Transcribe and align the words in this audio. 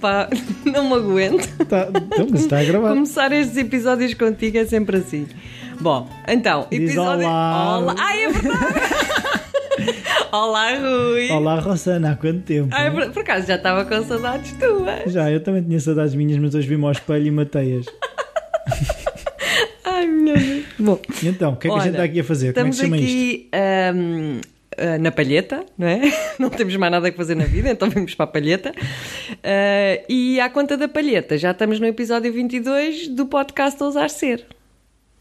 Pá, 0.00 0.28
não 0.64 0.88
me 0.88 0.94
aguento. 0.94 1.48
Tá, 1.66 1.88
então, 1.94 2.26
está 2.34 2.58
a 2.60 2.64
gravar. 2.64 2.88
Começar 2.90 3.32
estes 3.32 3.56
episódios 3.56 4.14
contigo 4.14 4.58
é 4.58 4.64
sempre 4.66 4.98
assim. 4.98 5.26
Bom, 5.80 6.08
então, 6.26 6.66
Diz 6.70 6.80
episódio. 6.80 7.26
olá. 7.26 7.78
Olá. 7.78 7.94
Ai, 7.98 8.24
é 8.24 8.28
verdade! 8.30 8.64
olá, 10.32 10.70
Rui! 10.74 11.30
Olá, 11.30 11.60
Rossana, 11.60 12.12
há 12.12 12.16
quanto 12.16 12.40
tempo? 12.40 12.68
Ai, 12.72 12.90
por, 12.90 13.10
por 13.10 13.20
acaso 13.20 13.46
já 13.46 13.56
estava 13.56 13.84
com 13.84 14.02
saudades 14.04 14.52
tuas. 14.52 15.12
Já, 15.12 15.30
eu 15.30 15.42
também 15.42 15.62
tinha 15.62 15.78
saudades 15.80 16.14
minhas, 16.14 16.38
mas 16.38 16.54
hoje 16.54 16.66
vi-me 16.68 16.84
ao 16.84 16.92
espelho 16.92 17.26
e 17.26 17.30
matei-as. 17.30 17.86
Ai, 19.84 20.06
meu 20.06 20.34
Deus. 20.34 20.64
Bom, 20.78 20.98
então, 21.22 21.52
o 21.52 21.56
que 21.56 21.68
é 21.68 21.70
que 21.70 21.74
a 21.74 21.74
Olha, 21.74 21.82
gente 21.84 21.92
está 21.92 22.04
aqui 22.04 22.20
a 22.20 22.24
fazer? 22.24 22.52
Como 22.54 22.66
é 22.66 22.70
que 22.70 22.76
chama 22.76 22.96
isto? 22.96 23.04
aqui 23.06 23.48
ah, 24.78 24.98
na 24.98 25.10
palheta, 25.10 25.64
não 25.76 25.86
é? 25.86 26.00
Não 26.38 26.50
temos 26.50 26.76
mais 26.76 26.92
nada 26.92 27.08
a 27.08 27.12
fazer 27.12 27.34
na 27.34 27.44
vida, 27.44 27.70
então 27.70 27.88
vamos 27.88 28.14
para 28.14 28.24
a 28.24 28.28
palheta. 28.28 28.72
Ah, 29.42 30.04
e 30.08 30.38
à 30.40 30.48
conta 30.50 30.76
da 30.76 30.88
palheta, 30.88 31.38
já 31.38 31.50
estamos 31.50 31.80
no 31.80 31.86
episódio 31.86 32.32
22 32.32 33.08
do 33.08 33.26
podcast 33.26 33.82
Ousar 33.82 34.10
Ser. 34.10 34.44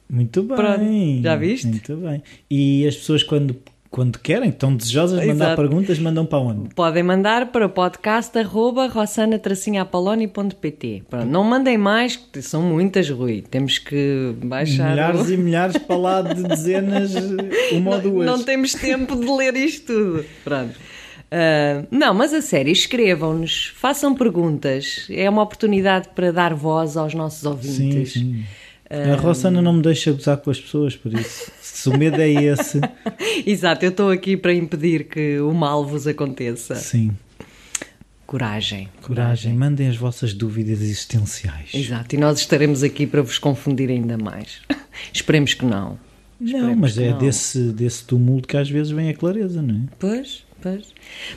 Muito 0.10 0.44
bem. 0.44 0.56
Pronto, 0.56 1.24
já 1.24 1.36
viste? 1.36 1.68
Muito 1.68 1.96
bem. 1.98 2.22
E 2.50 2.88
as 2.88 2.96
pessoas, 2.96 3.24
quando, 3.24 3.56
quando 3.96 4.20
querem, 4.20 4.50
estão 4.50 4.76
desejosas 4.76 5.22
de 5.22 5.28
mandar 5.28 5.46
Exato. 5.46 5.62
perguntas, 5.62 5.98
mandam 6.00 6.26
para 6.26 6.40
onde? 6.40 6.76
Podem 6.76 7.02
mandar 7.02 7.46
para 7.46 7.66
o 7.66 7.70
podcast 7.70 8.38
arroba 8.38 8.88
rossana-apoloni.pt 8.88 11.04
Pronto, 11.10 11.26
Não 11.26 11.46
mandem 11.46 11.78
mais, 11.78 12.18
que 12.18 12.42
são 12.42 12.62
muitas, 12.62 13.10
Rui. 13.10 13.42
Temos 13.50 13.78
que 13.78 14.36
baixar. 14.44 14.90
Milhares 14.90 15.30
o... 15.30 15.34
e 15.34 15.38
milhares 15.38 15.78
para 15.78 15.96
lá 15.96 16.22
de 16.22 16.44
dezenas, 16.44 17.14
uma 17.72 17.92
ou 17.92 18.02
duas. 18.02 18.26
Não 18.26 18.44
temos 18.44 18.74
tempo 18.74 19.16
de 19.16 19.32
ler 19.32 19.56
isto 19.56 19.86
tudo. 19.86 20.26
Pronto. 20.44 20.76
Ah, 21.32 21.86
não, 21.90 22.14
mas 22.14 22.34
a 22.34 22.42
sério, 22.42 22.74
escrevam-nos, 22.74 23.72
façam 23.78 24.14
perguntas. 24.14 25.08
É 25.10 25.30
uma 25.30 25.42
oportunidade 25.42 26.10
para 26.14 26.34
dar 26.34 26.54
voz 26.54 26.98
aos 26.98 27.14
nossos 27.14 27.40
Sim, 27.40 27.48
ouvintes. 27.48 28.12
sim. 28.12 28.44
A 28.90 29.16
Rossana 29.16 29.62
não 29.62 29.74
me 29.74 29.82
deixa 29.82 30.12
gozar 30.12 30.38
com 30.38 30.52
as 30.52 30.60
pessoas, 30.60 30.96
por 30.96 31.12
isso. 31.14 31.52
Se 31.62 31.90
o 31.90 31.98
medo 31.98 32.22
é 32.22 32.30
esse, 32.30 32.80
Exato, 33.46 33.84
eu 33.84 33.90
estou 33.90 34.10
aqui 34.12 34.38
para 34.38 34.54
impedir 34.54 35.06
que 35.06 35.40
o 35.40 35.54
mal 35.54 35.86
vos 35.86 36.06
aconteça. 36.08 36.76
sim. 36.76 37.12
Coragem. 38.26 38.90
Coragem, 39.04 39.54
mandem 39.54 39.88
as 39.88 39.96
vossas 39.98 40.34
dúvidas 40.34 40.82
existenciais. 40.82 41.70
Exato, 41.74 42.16
e 42.16 42.18
nós 42.18 42.40
estaremos 42.40 42.82
aqui 42.82 43.06
para 43.06 43.22
vos 43.22 43.38
confundir 43.38 43.90
ainda 43.90 44.18
mais. 44.18 44.62
Esperemos 45.14 45.54
que 45.54 45.64
não. 45.64 46.00
Não, 46.40 46.48
Esperemos 46.48 46.78
mas 46.80 46.98
é 46.98 47.12
não. 47.12 47.18
desse, 47.20 47.60
desse 47.72 48.04
tumulto 48.04 48.48
que 48.48 48.58
às 48.58 48.70
vezes 48.70 48.92
vem 48.92 49.10
a 49.10 49.14
clareza, 49.14 49.62
não 49.62 49.76
é? 49.76 49.80
Pois, 50.00 50.44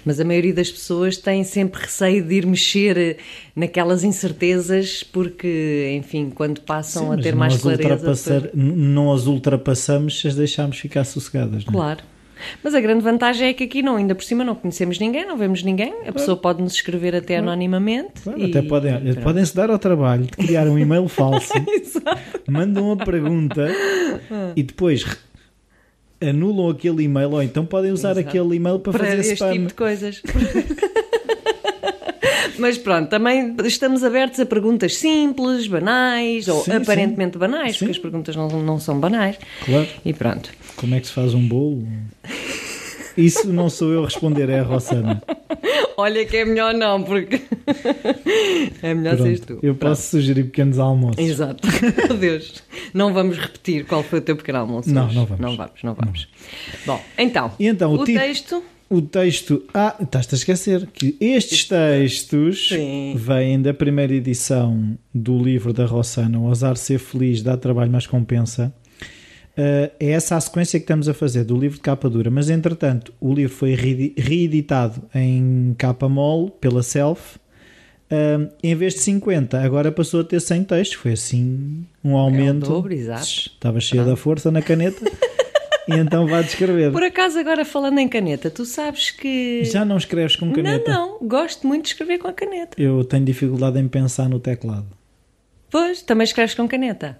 Mas 0.04 0.18
a 0.20 0.24
maioria 0.24 0.54
das 0.54 0.70
pessoas 0.70 1.16
tem 1.16 1.44
sempre 1.44 1.82
receio 1.82 2.24
de 2.24 2.34
ir 2.34 2.46
mexer 2.46 2.96
eh, 2.96 3.16
naquelas 3.54 4.02
incertezas 4.04 5.02
porque, 5.02 5.94
enfim, 5.98 6.30
quando 6.34 6.60
passam 6.62 7.08
Sim, 7.12 7.18
a 7.18 7.22
ter 7.22 7.34
mais 7.34 7.56
clareza. 7.58 8.50
n- 8.54 8.72
Não 8.74 9.12
as 9.12 9.26
ultrapassamos 9.26 10.20
se 10.20 10.28
as 10.28 10.34
deixarmos 10.34 10.78
ficar 10.78 11.04
sossegadas, 11.04 11.64
não 11.64 11.72
é? 11.72 11.76
Claro. 11.76 12.00
Mas 12.62 12.72
a 12.72 12.80
grande 12.80 13.02
vantagem 13.02 13.48
é 13.48 13.52
que 13.52 13.64
aqui 13.64 13.82
não, 13.82 13.96
ainda 13.96 14.14
por 14.14 14.22
cima 14.22 14.44
não 14.44 14.54
conhecemos 14.54 15.00
ninguém, 15.00 15.26
não 15.26 15.36
vemos 15.36 15.64
ninguém, 15.64 15.92
a 16.06 16.12
pessoa 16.12 16.36
pode 16.36 16.62
nos 16.62 16.72
escrever 16.74 17.16
até 17.16 17.38
anonimamente. 17.38 18.22
Claro, 18.22 18.38
e- 18.40 18.44
até 18.44 18.62
podem, 18.62 18.96
pronto. 19.00 19.20
podem 19.22 19.44
se 19.44 19.56
dar 19.56 19.70
ao 19.70 19.78
trabalho 19.78 20.22
de 20.22 20.30
criar 20.30 20.68
um 20.68 20.78
e-mail 20.78 21.06
falso, 21.10 21.52
mandam 22.48 22.92
a 22.92 22.96
pergunta 22.96 23.66
e 24.54 24.62
depois 24.62 25.04
anulam 26.20 26.70
aquele 26.70 27.04
e-mail 27.04 27.30
ou 27.32 27.42
então 27.42 27.64
podem 27.64 27.92
usar 27.92 28.12
Exato. 28.12 28.28
aquele 28.28 28.56
e-mail 28.56 28.78
para, 28.78 28.92
para 28.92 29.04
fazer 29.04 29.20
este 29.20 29.34
spam. 29.34 29.52
tipo 29.52 29.66
de 29.66 29.74
coisas. 29.74 30.22
Mas 32.58 32.76
pronto, 32.76 33.08
também 33.08 33.54
estamos 33.64 34.02
abertos 34.02 34.40
a 34.40 34.46
perguntas 34.46 34.96
simples, 34.96 35.68
banais, 35.68 36.48
ou 36.48 36.64
Sim, 36.64 36.72
aparentemente 36.72 37.38
banais, 37.38 37.74
Sim. 37.74 37.78
porque 37.78 37.92
as 37.92 37.98
perguntas 37.98 38.34
não, 38.34 38.48
não 38.48 38.80
são 38.80 38.98
banais. 38.98 39.36
Claro. 39.64 39.86
E 40.04 40.12
pronto. 40.12 40.50
Como 40.74 40.94
é 40.94 41.00
que 41.00 41.06
se 41.06 41.12
faz 41.12 41.34
um 41.34 41.46
bolo? 41.46 41.86
Isso 43.16 43.48
não 43.52 43.68
sou 43.70 43.92
eu 43.92 44.02
a 44.02 44.04
responder, 44.06 44.48
é 44.48 44.60
a 44.60 44.62
Rossana. 44.62 45.22
Olha 46.00 46.24
que 46.24 46.36
é 46.36 46.44
melhor 46.44 46.72
não, 46.74 47.02
porque 47.02 47.40
é 48.82 48.94
melhor 48.94 49.16
seres 49.18 49.40
tu. 49.40 49.46
Pronto, 49.46 49.64
eu 49.64 49.74
posso 49.74 50.02
sugerir 50.10 50.44
pequenos 50.44 50.78
almoços. 50.78 51.16
Pronto. 51.16 51.28
Exato. 51.28 51.68
Meu 52.08 52.16
Deus. 52.16 52.62
Não 52.94 53.12
vamos 53.12 53.36
repetir 53.36 53.84
qual 53.84 54.02
foi 54.04 54.20
o 54.20 54.22
teu 54.22 54.36
pequeno 54.36 54.58
almoço. 54.60 54.88
Não, 54.92 55.06
hoje. 55.06 55.16
não 55.16 55.26
vamos. 55.26 55.40
Não 55.42 55.56
vamos, 55.56 55.82
não 55.82 55.94
vamos. 55.94 56.28
Bom, 56.86 57.00
então, 57.18 57.50
E 57.58 57.66
então, 57.66 57.92
o 57.92 58.00
o 58.00 58.04
tipo- 58.04 58.18
texto. 58.18 58.62
O 58.90 59.02
texto. 59.02 59.62
Ah, 59.74 59.96
estás-te 60.00 60.34
a 60.34 60.38
esquecer 60.38 60.86
que 60.86 61.14
estes 61.20 61.64
textos 61.64 62.68
Sim. 62.68 63.14
vêm 63.18 63.60
da 63.60 63.74
primeira 63.74 64.14
edição 64.14 64.96
do 65.14 65.36
livro 65.42 65.74
da 65.74 65.84
Rossana, 65.84 66.38
Ousar 66.40 66.76
Ser 66.78 66.98
Feliz, 66.98 67.42
Dá 67.42 67.54
Trabalho 67.56 67.90
Mais 67.92 68.06
Compensa. 68.06 68.72
Ah, 69.58 69.90
é 69.98 70.10
essa 70.10 70.36
a 70.36 70.40
sequência 70.40 70.78
que 70.78 70.84
estamos 70.84 71.08
a 71.08 71.14
fazer 71.14 71.42
do 71.44 71.56
livro 71.58 71.76
de 71.78 71.82
capa 71.82 72.08
dura, 72.08 72.30
mas 72.30 72.48
entretanto 72.48 73.12
o 73.20 73.34
livro 73.34 73.52
foi 73.54 73.74
reedi- 73.74 74.14
reeditado 74.16 75.02
em 75.14 75.74
capa 75.76 76.08
mole 76.08 76.52
pela 76.60 76.82
Self. 76.82 77.38
Ah, 78.10 78.48
em 78.62 78.74
vez 78.76 78.94
de 78.94 79.00
50, 79.00 79.60
agora 79.60 79.90
passou 79.90 80.20
a 80.20 80.24
ter 80.24 80.40
100 80.40 80.64
textos. 80.64 80.96
Foi 80.98 81.12
assim 81.12 81.84
um 82.04 82.16
aumento. 82.16 82.66
dobro, 82.68 82.92
exato. 82.94 83.24
Estava 83.24 83.80
cheia 83.80 84.04
da 84.04 84.14
força 84.16 84.50
na 84.50 84.62
caneta 84.62 85.04
e 85.88 85.94
então 85.94 86.26
vai 86.28 86.44
descrever. 86.44 86.92
Por 86.92 87.02
acaso, 87.02 87.36
agora 87.38 87.64
falando 87.64 87.98
em 87.98 88.08
caneta, 88.08 88.48
tu 88.50 88.64
sabes 88.64 89.10
que. 89.10 89.64
Já 89.64 89.84
não 89.84 89.96
escreves 89.96 90.36
com 90.36 90.52
caneta? 90.52 90.90
Não, 90.90 91.18
não. 91.20 91.28
Gosto 91.28 91.66
muito 91.66 91.82
de 91.82 91.88
escrever 91.88 92.18
com 92.18 92.28
a 92.28 92.32
caneta. 92.32 92.80
Eu 92.80 93.02
tenho 93.04 93.24
dificuldade 93.24 93.78
em 93.80 93.88
pensar 93.88 94.28
no 94.28 94.38
teclado. 94.38 94.86
Pois, 95.68 96.00
também 96.00 96.24
escreves 96.24 96.54
com 96.54 96.66
caneta. 96.68 97.18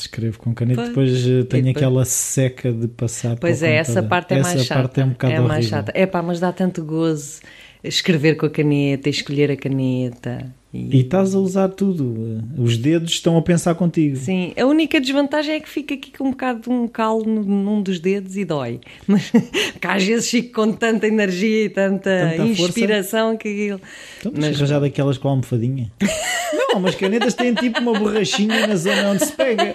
Escrevo 0.00 0.38
com 0.38 0.54
caneta, 0.54 0.76
Pois. 0.76 0.88
depois 0.88 1.10
eh, 1.26 1.42
tenho 1.44 1.64
depois- 1.64 1.76
aquela 1.76 2.04
seca 2.04 2.72
de 2.72 2.88
passar 2.88 3.36
Pois 3.38 3.62
é, 3.62 3.74
essa 3.76 4.02
parte 4.02 4.34
é 4.34 4.38
essa 4.38 4.54
mais 4.54 4.64
chata. 4.66 4.80
parte 4.82 5.00
é 5.00 5.04
um 5.04 5.08
bocado 5.10 5.32
é 5.34 5.38
mais 5.40 5.50
horrível. 5.52 5.68
chata. 5.70 5.92
É 5.94 6.06
pá, 6.06 6.22
mas 6.22 6.40
dá 6.40 6.52
tanto 6.52 6.84
gozo 6.84 7.40
escrever 7.82 8.36
com 8.36 8.46
a 8.46 8.50
caneta, 8.50 9.08
escolher 9.08 9.50
a 9.50 9.56
caneta. 9.56 10.52
E 10.72 11.00
estás 11.00 11.34
a 11.34 11.38
usar 11.38 11.68
tudo. 11.70 12.44
Os 12.58 12.76
dedos 12.76 13.12
estão 13.12 13.38
a 13.38 13.42
pensar 13.42 13.74
contigo. 13.74 14.16
Sim, 14.16 14.52
a 14.54 14.66
única 14.66 15.00
desvantagem 15.00 15.54
é 15.54 15.60
que 15.60 15.68
fica 15.68 15.94
aqui 15.94 16.10
com 16.16 16.24
um 16.24 16.30
bocado 16.32 16.60
de 16.60 16.68
um 16.68 16.86
calo 16.86 17.24
num 17.24 17.80
dos 17.82 17.98
dedos 17.98 18.36
e 18.36 18.44
dói. 18.44 18.78
Mas 19.08 19.30
que 19.30 19.86
às 19.86 20.04
vezes 20.04 20.28
fico 20.28 20.52
com 20.52 20.70
tanta 20.72 21.06
energia 21.06 21.64
e 21.64 21.68
tanta, 21.70 22.32
Tanta 22.36 22.46
força. 22.48 22.62
inspiração 22.62 23.36
que 23.38 23.48
aquilo. 23.48 23.80
Então, 24.20 24.32
Mas- 24.36 24.56
arranjar 24.56 24.80
daquelas 24.80 25.16
com 25.16 25.28
a 25.28 25.30
almofadinha. 25.30 25.90
não, 26.52 26.80
mas 26.80 26.94
canetas 26.96 27.32
têm 27.34 27.54
tipo 27.54 27.80
uma 27.80 27.98
borrachinha 27.98 28.66
na 28.66 28.76
zona 28.76 29.10
onde 29.12 29.24
se 29.24 29.32
pega. 29.32 29.74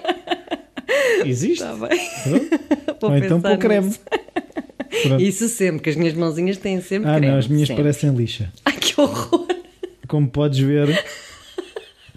Existe. 1.25 1.63
Está 1.63 1.73
bem. 1.73 1.99
Ou 3.01 3.17
então 3.17 3.39
o 3.39 3.57
creme. 3.57 3.93
Pronto. 5.07 5.21
Isso 5.23 5.49
sempre, 5.49 5.81
que 5.81 5.89
as 5.89 5.95
minhas 5.95 6.13
mãozinhas 6.13 6.57
têm 6.57 6.79
sempre 6.79 7.09
Ah, 7.09 7.15
creme. 7.15 7.31
não, 7.31 7.39
as 7.39 7.47
minhas 7.47 7.67
sempre. 7.67 7.83
parecem 7.83 8.11
lixa. 8.15 8.51
Ai, 8.63 8.77
que 8.77 8.99
horror! 9.01 9.42
Como 10.13 10.27
podes 10.29 10.59
ver, 10.59 11.03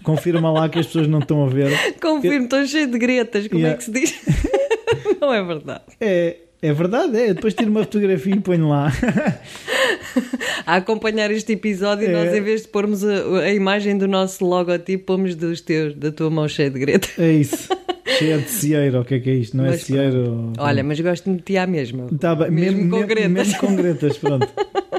confirma 0.03 0.51
lá 0.51 0.69
que 0.69 0.77
as 0.77 0.85
pessoas 0.85 1.07
não 1.07 1.17
estão 1.17 1.43
a 1.43 1.49
ver. 1.49 1.95
Confirmo, 1.99 2.43
estou 2.43 2.63
cheio 2.67 2.85
de 2.85 2.99
gretas, 2.99 3.47
como 3.47 3.59
é 3.65 3.69
Yeah. 3.69 3.77
que 3.79 3.83
se 3.85 3.91
diz? 3.91 4.21
não 5.19 5.33
é 5.33 5.43
verdade. 5.43 5.81
É, 5.99 6.35
é 6.61 6.73
verdade, 6.73 7.17
é. 7.17 7.33
Depois 7.33 7.55
tiro 7.55 7.71
uma 7.71 7.79
fotografia 7.79 8.35
e 8.35 8.39
ponho 8.39 8.69
lá. 8.69 8.93
A 10.63 10.75
acompanhar 10.75 11.31
este 11.31 11.53
episódio, 11.53 12.07
É. 12.07 12.11
nós 12.11 12.31
em 12.35 12.41
vez 12.41 12.61
de 12.61 12.67
pormos 12.67 13.03
a, 13.03 13.39
a 13.41 13.51
imagem 13.51 13.97
do 13.97 14.07
nosso 14.07 14.45
logotipo, 14.45 15.05
pomos 15.05 15.33
dos 15.33 15.59
teus, 15.59 15.95
da 15.95 16.11
tua 16.11 16.29
mão 16.29 16.47
cheia 16.47 16.69
de 16.69 16.77
gretas. 16.77 17.17
É 17.17 17.31
isso. 17.31 17.67
Cheia 18.17 18.37
de 18.39 18.49
cieiro, 18.49 19.01
o 19.01 19.05
que 19.05 19.15
é 19.15 19.19
que 19.19 19.29
é 19.29 19.33
isto? 19.33 19.55
Não 19.57 19.65
é 19.65 19.69
Mas 19.69 19.81
cieiro? 19.83 20.53
Olha, 20.57 20.83
mas 20.83 20.99
gosto 20.99 21.31
de 21.33 21.41
ti 21.41 21.57
à 21.57 21.67
mesma. 21.67 22.07
Tá 22.19 22.35
bem, 22.35 22.51
mesmo, 22.51 22.89
com 22.89 23.05
gretas. 23.05 23.31
Mesmo 23.31 23.59
com 23.59 23.75
gretas, 23.75 24.17
pronto. 24.19 24.47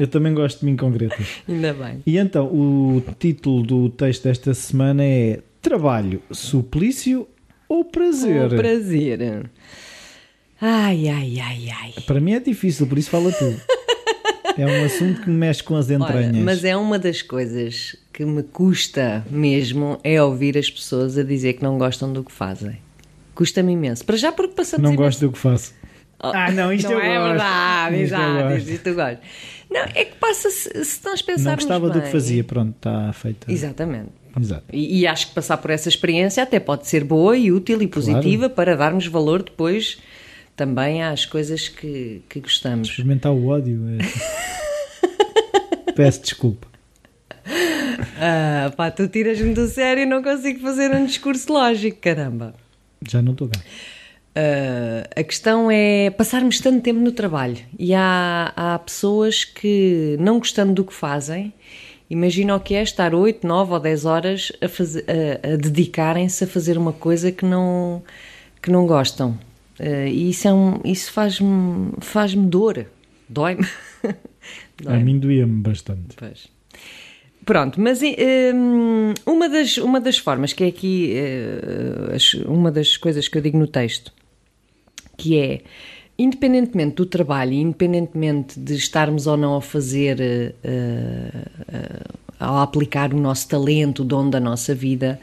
Eu 0.01 0.07
também 0.07 0.33
gosto 0.35 0.61
de 0.61 0.67
mim 0.67 0.77
com 0.77 0.91
gretas. 0.91 1.27
Ainda 1.49 1.73
bem. 1.75 2.03
E 2.07 2.17
então, 2.19 2.47
o 2.47 3.03
título 3.19 3.63
do 3.63 3.89
texto 3.91 4.25
desta 4.25 4.55
semana 4.55 5.05
é 5.05 5.41
Trabalho, 5.61 6.23
suplício 6.31 7.27
ou 7.69 7.85
prazer? 7.85 8.47
O 8.47 8.57
prazer. 8.57 9.51
Ai, 10.61 11.09
ai, 11.09 11.39
ai, 11.41 11.69
ai. 11.71 11.95
Para 12.07 12.21
mim 12.21 12.33
é 12.33 12.41
difícil, 12.41 12.87
por 12.87 12.99
isso 12.99 13.11
fala 13.11 13.31
tu. 13.33 13.61
É 14.57 14.67
um 14.67 14.85
assunto 14.85 15.21
que 15.23 15.31
me 15.31 15.37
mexe 15.37 15.63
com 15.63 15.77
as 15.77 15.87
Olha, 15.87 15.97
entranhas. 15.97 16.37
mas 16.45 16.65
é 16.65 16.77
uma 16.77 16.99
das 16.99 17.23
coisas 17.23 17.95
que 18.13 18.25
me 18.25 18.43
custa 18.43 19.25
mesmo 19.31 20.01
é 20.03 20.21
ouvir 20.21 20.59
as 20.59 20.69
pessoas 20.69 21.17
a 21.17 21.23
dizer 21.23 21.53
que 21.55 21.63
não 21.63 21.79
gostam 21.79 22.13
do 22.13 22.25
que 22.25 22.33
fazem. 22.33 22.77
Custa-me 23.39 23.73
imenso. 23.73 24.05
Para 24.05 24.17
já 24.17 24.33
porque 24.33 24.55
passamos 24.55 24.83
Não 24.83 24.91
imenso 24.95 25.03
gosto 25.05 25.21
do 25.21 25.31
que 25.33 25.39
faço. 25.39 25.73
Oh, 26.21 26.27
Ah, 26.35 26.51
não, 26.51 26.73
isto 26.73 26.91
não 26.91 26.99
eu 26.99 27.01
é 27.05 27.15
gosto. 27.19 27.29
verdade, 27.29 28.03
Isto 28.03 28.15
eu 28.15 28.21
exato, 28.21 28.49
gosto. 28.55 28.71
isto, 28.71 28.87
eu 28.89 28.95
gosto. 28.97 29.19
Não, 29.71 29.81
é 29.81 30.05
que 30.05 30.15
passa-se, 30.17 30.85
se 30.85 31.05
nós 31.05 31.23
pensarmos 31.23 31.65
Não 31.65 31.79
gostava 31.79 31.87
do 31.91 31.93
que 31.93 32.01
bem- 32.01 32.11
fazia, 32.13 32.43
pronto, 32.43 32.75
está 32.77 33.13
feito. 33.13 33.49
Exatamente. 33.49 34.09
Exato. 34.41 34.65
E, 34.73 35.01
e 35.01 35.07
acho 35.07 35.29
que 35.29 35.35
passar 35.35 35.57
por 35.59 35.71
essa 35.71 35.89
experiência 35.89 36.43
até 36.43 36.59
pode 36.59 36.89
ser 36.89 37.05
boa 37.05 37.37
e 37.37 37.53
útil 37.53 37.81
e 37.81 37.87
positiva 37.87 38.51
para 38.51 38.77
darmos 38.77 39.07
valor 39.07 39.43
depois 39.45 39.99
também 40.57 41.01
às 41.05 41.25
coisas 41.25 41.69
que, 41.69 42.23
que 42.29 42.41
gostamos. 42.41 42.89
Experimentar 42.89 43.31
o 43.33 43.47
ódio. 43.47 43.81
é- 44.01 45.93
Peço 45.95 46.23
desculpa. 46.23 46.67
Ah, 48.21 48.73
pá, 48.77 48.91
tu 48.91 49.07
tiras-me 49.09 49.55
do 49.55 49.67
sério 49.69 50.03
e 50.03 50.07
não 50.07 50.23
consigo 50.23 50.61
fazer 50.61 50.91
um 50.93 51.07
discurso 51.07 51.53
lógico, 51.53 51.99
caramba. 52.01 52.55
Já 53.07 53.23
não 53.23 53.33
estou 53.33 53.49
cá. 53.49 53.61
Uh, 54.39 55.09
a 55.17 55.25
questão 55.25 55.71
é 55.71 56.11
passarmos 56.11 56.61
tanto 56.61 56.81
tempo 56.83 57.01
no 57.01 57.11
trabalho 57.11 57.59
e 57.77 57.93
há, 57.93 58.53
há 58.55 58.79
pessoas 58.79 59.45
que, 59.45 60.17
não 60.21 60.39
gostando 60.39 60.73
do 60.73 60.85
que 60.85 60.95
fazem, 60.95 61.53
imagina 62.09 62.55
o 62.55 62.61
que 62.61 62.75
é 62.75 62.83
estar 62.83 63.15
8, 63.15 63.45
9 63.45 63.73
ou 63.73 63.81
10 63.81 64.05
horas 64.05 64.53
a, 64.61 64.69
fazer, 64.69 65.05
a, 65.09 65.55
a 65.55 65.57
dedicarem-se 65.57 66.45
a 66.45 66.47
fazer 66.47 66.79
uma 66.79 66.93
coisa 66.93 67.33
que 67.33 67.45
não, 67.45 68.03
que 68.63 68.71
não 68.71 68.87
gostam. 68.87 69.31
Uh, 69.81 70.07
e 70.07 70.31
isso, 70.31 70.47
é 70.47 70.53
um, 70.53 70.81
isso 70.85 71.11
faz-me 71.11 71.93
faz 72.01 72.35
dor, 72.35 72.87
dói-me. 73.29 73.67
Dói 74.81 74.95
a 74.95 75.01
mim 75.01 75.19
doía-me 75.19 75.61
bastante. 75.61 76.15
Pois. 76.17 76.49
Pronto, 77.49 77.81
mas 77.81 78.03
um, 78.03 79.15
uma, 79.25 79.49
das, 79.49 79.79
uma 79.79 79.99
das 79.99 80.19
formas, 80.19 80.53
que 80.53 80.65
é 80.65 80.67
aqui 80.67 81.15
uh, 81.17 82.53
uma 82.53 82.71
das 82.71 82.99
coisas 82.99 83.27
que 83.27 83.39
eu 83.39 83.41
digo 83.41 83.57
no 83.57 83.67
texto, 83.67 84.13
que 85.17 85.39
é, 85.39 85.63
independentemente 86.19 86.97
do 86.97 87.07
trabalho, 87.07 87.55
independentemente 87.55 88.61
de 88.61 88.75
estarmos 88.75 89.27
ou 89.27 89.39
não 89.39 89.57
a 89.57 89.63
fazer, 89.63 90.21
uh, 90.63 91.39
uh, 91.75 92.19
a 92.39 92.63
aplicar 92.63 93.15
o 93.15 93.17
nosso 93.19 93.49
talento, 93.49 94.03
o 94.03 94.05
dom 94.05 94.29
da 94.29 94.39
nossa 94.39 94.75
vida, 94.75 95.19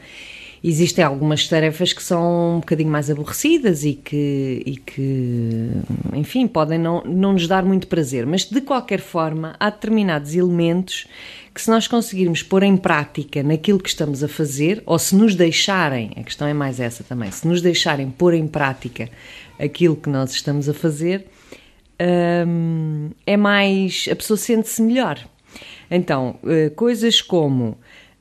existem 0.68 1.04
algumas 1.04 1.46
tarefas 1.46 1.92
que 1.92 2.02
são 2.02 2.56
um 2.56 2.60
bocadinho 2.60 2.90
mais 2.90 3.08
aborrecidas 3.08 3.84
e 3.84 3.94
que, 3.94 4.62
e 4.66 4.76
que 4.76 5.70
enfim, 6.12 6.48
podem 6.48 6.78
não, 6.78 7.02
não 7.04 7.34
nos 7.34 7.46
dar 7.46 7.64
muito 7.64 7.86
prazer, 7.86 8.26
mas 8.26 8.44
de 8.44 8.60
qualquer 8.60 9.00
forma 9.00 9.54
há 9.60 9.70
determinados 9.70 10.34
elementos 10.34 11.06
que 11.54 11.62
se 11.62 11.70
nós 11.70 11.86
conseguirmos 11.86 12.42
pôr 12.42 12.62
em 12.64 12.76
prática 12.76 13.42
naquilo 13.42 13.78
que 13.78 13.88
estamos 13.88 14.22
a 14.22 14.28
fazer, 14.28 14.82
ou 14.84 14.98
se 14.98 15.14
nos 15.14 15.34
deixarem, 15.34 16.10
a 16.16 16.22
questão 16.22 16.46
é 16.46 16.52
mais 16.52 16.80
essa 16.80 17.02
também, 17.02 17.30
se 17.30 17.46
nos 17.46 17.62
deixarem 17.62 18.10
pôr 18.10 18.34
em 18.34 18.46
prática 18.46 19.08
aquilo 19.58 19.96
que 19.96 20.10
nós 20.10 20.32
estamos 20.32 20.68
a 20.68 20.74
fazer, 20.74 21.26
hum, 22.46 23.10
é 23.26 23.36
mais. 23.36 24.06
a 24.10 24.16
pessoa 24.16 24.36
sente-se 24.36 24.82
melhor. 24.82 25.18
Então, 25.90 26.38
uh, 26.42 26.70
coisas 26.74 27.22
como 27.22 27.78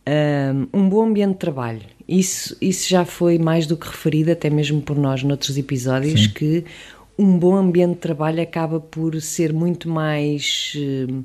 um, 0.08 0.80
um, 0.82 0.90
bom 0.90 1.04
ambiente 1.04 1.34
de 1.34 1.40
trabalho, 1.40 1.82
isso, 2.08 2.56
isso 2.62 2.90
já 2.90 3.06
foi 3.06 3.38
mais 3.38 3.66
do 3.66 3.76
que 3.76 3.88
referido, 3.88 4.32
até 4.32 4.50
mesmo 4.50 4.82
por 4.82 4.98
nós 4.98 5.24
noutros 5.24 5.58
episódios, 5.58 6.24
Sim. 6.26 6.30
que 6.30 6.66
um 7.18 7.38
bom 7.38 7.56
ambiente 7.56 7.94
de 7.94 8.00
trabalho 8.00 8.42
acaba 8.42 8.80
por 8.80 9.20
ser 9.22 9.54
muito 9.54 9.90
mais. 9.90 10.74
Uh, 10.76 11.24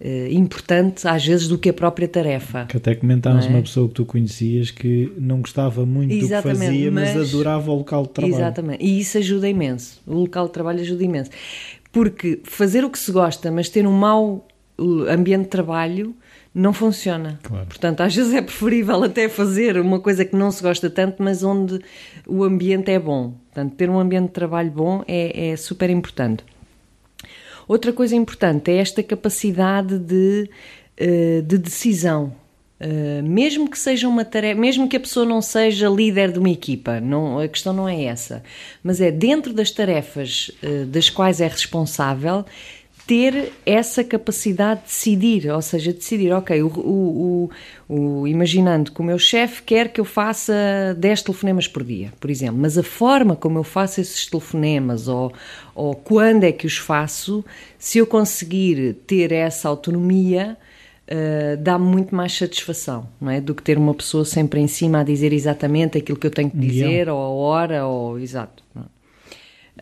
uh, 0.00 0.32
importante 0.32 1.06
às 1.06 1.24
vezes 1.24 1.48
do 1.48 1.58
que 1.58 1.68
a 1.68 1.72
própria 1.72 2.08
tarefa. 2.08 2.66
Que 2.66 2.76
até 2.76 2.94
comentámos 2.94 3.46
é? 3.46 3.48
uma 3.48 3.62
pessoa 3.62 3.88
que 3.88 3.94
tu 3.94 4.04
conhecias 4.04 4.70
que 4.70 5.12
não 5.18 5.40
gostava 5.40 5.84
muito 5.86 6.12
Exatamente, 6.12 6.58
do 6.58 6.60
que 6.60 6.66
fazia, 6.66 6.90
mas, 6.90 7.14
mas, 7.14 7.28
adorava 7.28 7.70
o 7.70 7.76
local 7.76 8.02
de 8.04 8.10
trabalho. 8.10 8.34
Exatamente, 8.34 8.84
e 8.84 9.00
isso 9.00 9.18
ajuda 9.18 9.48
imenso. 9.48 10.00
O 10.06 10.14
local 10.14 10.46
de 10.46 10.52
trabalho 10.52 10.80
ajuda 10.80 11.04
imenso. 11.04 11.30
Porque 11.92 12.40
fazer 12.44 12.84
o 12.84 12.90
que 12.90 12.98
se 12.98 13.10
gosta, 13.10 13.50
mas 13.50 13.68
ter 13.68 13.86
um 13.86 13.92
mau 13.92 14.46
ambiente 15.08 15.44
de 15.44 15.48
trabalho 15.48 16.14
não 16.56 16.72
funciona. 16.72 17.38
Claro. 17.42 17.66
Portanto, 17.66 18.00
às 18.00 18.16
vezes 18.16 18.32
é 18.32 18.40
preferível 18.40 19.04
até 19.04 19.28
fazer 19.28 19.78
uma 19.78 20.00
coisa 20.00 20.24
que 20.24 20.34
não 20.34 20.50
se 20.50 20.62
gosta 20.62 20.88
tanto, 20.88 21.22
mas 21.22 21.42
onde 21.42 21.78
o 22.26 22.42
ambiente 22.42 22.90
é 22.90 22.98
bom. 22.98 23.34
Portanto, 23.52 23.74
ter 23.74 23.90
um 23.90 24.00
ambiente 24.00 24.28
de 24.28 24.32
trabalho 24.32 24.70
bom 24.70 25.04
é, 25.06 25.50
é 25.50 25.56
super 25.56 25.90
importante. 25.90 26.42
Outra 27.68 27.92
coisa 27.92 28.16
importante 28.16 28.70
é 28.70 28.76
esta 28.76 29.02
capacidade 29.02 29.98
de, 29.98 30.48
eh, 30.96 31.42
de 31.44 31.58
decisão. 31.58 32.32
Uh, 32.78 33.22
mesmo 33.22 33.70
que 33.70 33.78
seja 33.78 34.06
uma 34.06 34.22
tarefa, 34.22 34.60
mesmo 34.60 34.86
que 34.86 34.98
a 34.98 35.00
pessoa 35.00 35.24
não 35.24 35.40
seja 35.40 35.88
líder 35.88 36.30
de 36.30 36.38
uma 36.38 36.50
equipa, 36.50 37.00
não, 37.00 37.38
a 37.38 37.48
questão 37.48 37.72
não 37.72 37.88
é 37.88 38.04
essa, 38.04 38.42
mas 38.82 39.00
é 39.00 39.10
dentro 39.10 39.54
das 39.54 39.70
tarefas 39.70 40.50
uh, 40.62 40.84
das 40.84 41.08
quais 41.08 41.40
é 41.40 41.48
responsável, 41.48 42.44
ter 43.06 43.52
essa 43.64 44.02
capacidade 44.02 44.80
de 44.80 44.86
decidir, 44.86 45.50
ou 45.50 45.62
seja, 45.62 45.92
decidir, 45.92 46.32
ok, 46.32 46.60
o, 46.60 46.66
o, 46.66 47.50
o, 47.88 47.94
o, 47.94 48.26
imaginando 48.26 48.90
que 48.90 49.00
o 49.00 49.04
meu 49.04 49.18
chefe 49.18 49.62
quer 49.62 49.92
que 49.92 50.00
eu 50.00 50.04
faça 50.04 50.52
10 50.98 51.22
telefonemas 51.22 51.68
por 51.68 51.84
dia, 51.84 52.12
por 52.18 52.28
exemplo, 52.30 52.58
mas 52.58 52.76
a 52.76 52.82
forma 52.82 53.36
como 53.36 53.58
eu 53.58 53.62
faço 53.62 54.00
esses 54.00 54.26
telefonemas 54.26 55.06
ou, 55.06 55.32
ou 55.72 55.94
quando 55.94 56.42
é 56.44 56.50
que 56.50 56.66
os 56.66 56.78
faço, 56.78 57.44
se 57.78 57.98
eu 57.98 58.06
conseguir 58.06 58.94
ter 59.06 59.30
essa 59.30 59.68
autonomia, 59.68 60.56
uh, 61.06 61.56
dá-me 61.58 61.86
muito 61.86 62.12
mais 62.12 62.36
satisfação, 62.36 63.06
não 63.20 63.30
é? 63.30 63.40
Do 63.40 63.54
que 63.54 63.62
ter 63.62 63.78
uma 63.78 63.94
pessoa 63.94 64.24
sempre 64.24 64.60
em 64.60 64.66
cima 64.66 65.00
a 65.00 65.04
dizer 65.04 65.32
exatamente 65.32 65.96
aquilo 65.96 66.18
que 66.18 66.26
eu 66.26 66.30
tenho 66.32 66.50
que 66.50 66.56
dizer, 66.56 67.08
ou 67.08 67.18
a 67.18 67.28
hora, 67.28 67.86
ou 67.86 68.18
exato. 68.18 68.64
Não 68.74 68.82
é? 68.82 68.95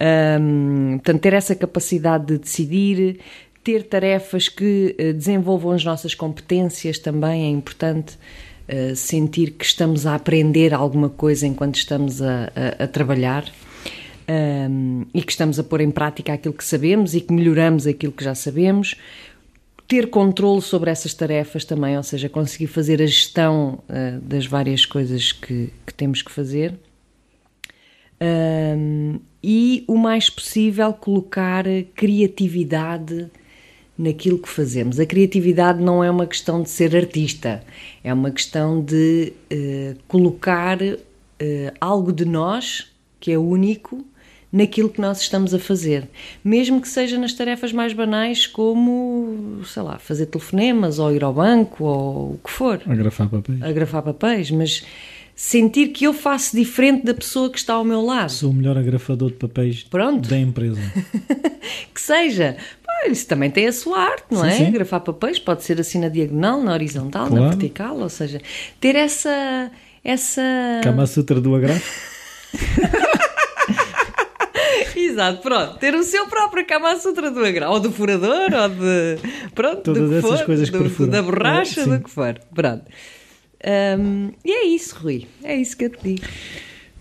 Um, 0.01 0.99
portanto, 0.99 1.21
ter 1.21 1.33
essa 1.33 1.55
capacidade 1.55 2.27
de 2.27 2.39
decidir, 2.39 3.21
ter 3.63 3.85
tarefas 3.85 4.49
que 4.49 4.97
uh, 4.99 5.13
desenvolvam 5.13 5.73
as 5.73 5.85
nossas 5.85 6.15
competências 6.15 6.99
também 6.99 7.45
é 7.45 7.49
importante. 7.49 8.19
Uh, 8.67 8.97
sentir 8.97 9.51
que 9.51 9.65
estamos 9.65 10.07
a 10.07 10.15
aprender 10.15 10.73
alguma 10.73 11.11
coisa 11.11 11.47
enquanto 11.47 11.77
estamos 11.77 12.23
a, 12.23 12.51
a, 12.79 12.85
a 12.85 12.87
trabalhar 12.89 13.45
um, 14.29 15.05
e 15.13 15.23
que 15.23 15.33
estamos 15.33 15.59
a 15.59 15.65
pôr 15.65 15.81
em 15.81 15.91
prática 15.91 16.33
aquilo 16.33 16.55
que 16.55 16.65
sabemos 16.65 17.15
e 17.15 17.21
que 17.21 17.33
melhoramos 17.33 17.87
aquilo 17.87 18.13
que 18.13 18.25
já 18.25 18.35
sabemos. 18.35 18.95
Ter 19.87 20.09
controle 20.09 20.63
sobre 20.63 20.91
essas 20.91 21.13
tarefas 21.13 21.65
também, 21.65 21.97
ou 21.97 22.03
seja, 22.03 22.29
conseguir 22.29 22.69
fazer 22.69 23.03
a 23.03 23.07
gestão 23.07 23.81
uh, 23.89 24.19
das 24.21 24.47
várias 24.47 24.87
coisas 24.87 25.31
que, 25.31 25.71
que 25.87 25.93
temos 25.93 26.23
que 26.23 26.33
fazer. 26.33 26.75
Um, 28.21 29.21
e 29.47 29.85
o 29.87 29.99
mais 29.99 30.31
possível 30.31 30.91
colocar 30.95 31.67
criatividade 31.95 33.31
naquilo 33.97 34.39
que 34.39 34.49
fazemos. 34.49 34.99
A 34.99 35.05
criatividade 35.05 35.83
não 35.83 36.03
é 36.03 36.11
uma 36.11 36.27
questão 36.27 36.63
de 36.63 36.71
ser 36.71 36.97
artista, 36.97 37.63
é 38.03 38.13
uma 38.15 38.31
questão 38.31 38.83
de 38.83 39.35
uh, 39.53 39.99
colocar 40.09 40.79
uh, 40.81 40.97
algo 41.79 42.11
de 42.11 42.25
nós 42.25 42.91
que 43.21 43.33
é 43.33 43.39
único 43.39 44.03
naquilo 44.51 44.89
que 44.89 45.01
nós 45.01 45.21
estamos 45.21 45.53
a 45.53 45.59
fazer, 45.59 46.09
mesmo 46.43 46.81
que 46.81 46.89
seja 46.89 47.19
nas 47.19 47.35
tarefas 47.35 47.71
mais 47.71 47.93
banais 47.93 48.47
como, 48.47 49.61
sei 49.67 49.83
lá, 49.83 49.99
fazer 49.99 50.27
telefonemas 50.27 50.99
ou 50.99 51.13
ir 51.13 51.23
ao 51.23 51.35
banco 51.35 51.85
ou 51.85 52.33
o 52.35 52.41
que 52.43 52.51
for. 52.51 52.81
Agrafar 52.87 53.29
papéis. 53.29 53.63
Agrafar 53.63 54.03
papéis, 54.03 54.51
mas 54.51 54.87
sentir 55.35 55.89
que 55.89 56.05
eu 56.05 56.13
faço 56.13 56.57
diferente 56.57 57.05
da 57.05 57.15
pessoa 57.15 57.51
que 57.51 57.59
está 57.59 57.75
ao 57.75 57.85
meu 57.85 58.01
lado. 58.01 58.31
Sou 58.31 58.51
o 58.51 58.55
melhor 58.55 58.79
agrafador 58.79 59.31
de 59.31 59.37
papéis 59.37 59.83
Pronto. 59.83 60.29
da 60.29 60.39
empresa. 60.39 60.81
que 61.93 62.01
seja. 62.01 62.57
Pá, 62.85 63.09
isso 63.09 63.27
também 63.27 63.51
tem 63.51 63.67
a 63.67 63.73
sua 63.73 63.99
arte, 63.99 64.27
não 64.31 64.43
sim, 64.43 64.49
é? 64.49 64.53
Sim. 64.53 64.67
Agrafar 64.67 65.01
papéis 65.01 65.39
pode 65.39 65.65
ser 65.65 65.81
assim 65.81 65.99
na 65.99 66.09
diagonal, 66.09 66.63
na 66.63 66.73
horizontal, 66.73 67.27
claro. 67.27 67.45
na 67.45 67.51
vertical, 67.51 67.97
ou 67.99 68.09
seja, 68.09 68.41
ter 68.81 68.95
essa. 68.95 69.71
essa... 70.05 70.43
Kama 70.83 71.07
Sutra 71.07 71.41
do 71.41 71.55
agrafo. 71.55 72.15
Exato, 74.97 75.43
pronto. 75.43 75.79
Ter 75.79 75.95
o 75.95 76.03
seu 76.03 76.27
próprio 76.27 76.67
Kama 76.67 76.97
Sutra 76.99 77.31
do 77.31 77.45
agrafo, 77.45 77.73
ou 77.73 77.81
do 77.81 77.93
furador, 77.93 78.53
ou 78.53 78.69
de. 78.69 79.19
Pronto, 79.55 79.83
Todas 79.83 80.09
do 80.09 80.17
essas 80.17 80.39
for, 80.41 80.47
coisas 80.47 80.71
que 80.71 80.79
do, 80.79 81.07
Da 81.09 81.23
borracha, 81.23 81.81
é, 81.81 81.87
do 81.87 82.01
que 82.01 82.11
for. 82.11 82.41
Pronto. 82.55 82.85
Um, 83.65 84.31
e 84.45 84.53
é 84.53 84.67
isso, 84.67 84.97
Rui. 84.97 85.27
É 85.43 85.57
isso 85.57 85.77
que 85.77 85.85
eu 85.87 85.91
te 85.91 86.03
digo. 86.03 86.27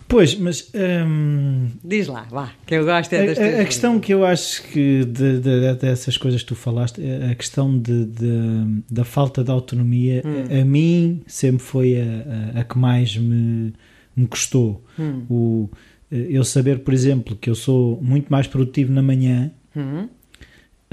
Pois, 0.08 0.34
mas. 0.34 0.70
Um, 0.74 1.68
Diz 1.82 2.06
lá, 2.06 2.22
vá, 2.30 2.52
que 2.66 2.74
eu 2.74 2.84
gosto 2.84 3.12
é 3.14 3.58
a, 3.58 3.62
a 3.62 3.64
questão 3.64 3.98
que 3.98 4.12
eu 4.12 4.24
acho 4.24 4.62
que 4.64 5.04
de, 5.04 5.40
de, 5.40 5.74
dessas 5.74 6.16
coisas 6.16 6.42
que 6.42 6.48
tu 6.48 6.54
falaste, 6.54 7.00
a 7.30 7.34
questão 7.34 7.76
de, 7.78 8.04
de 8.06 8.82
da 8.90 9.04
falta 9.04 9.42
de 9.42 9.50
autonomia, 9.50 10.22
hum. 10.24 10.60
a, 10.60 10.64
mim 10.64 11.22
sempre 11.26 11.62
foi 11.62 11.96
a, 12.00 12.58
a, 12.58 12.60
a, 12.60 12.64
que 12.64 12.78
mais 12.78 13.16
me, 13.16 13.72
me 14.14 14.26
custou. 14.26 14.84
Hum. 14.98 15.24
O, 15.28 15.70
eu 16.10 16.44
saber, 16.44 16.80
por 16.80 16.94
exemplo, 16.94 17.34
que 17.34 17.50
eu 17.50 17.54
sou 17.54 17.98
muito 18.00 18.28
mais 18.28 18.46
produtivo 18.46 18.92
na 18.92 19.02
manhã 19.02 19.50
hum. 19.74 20.06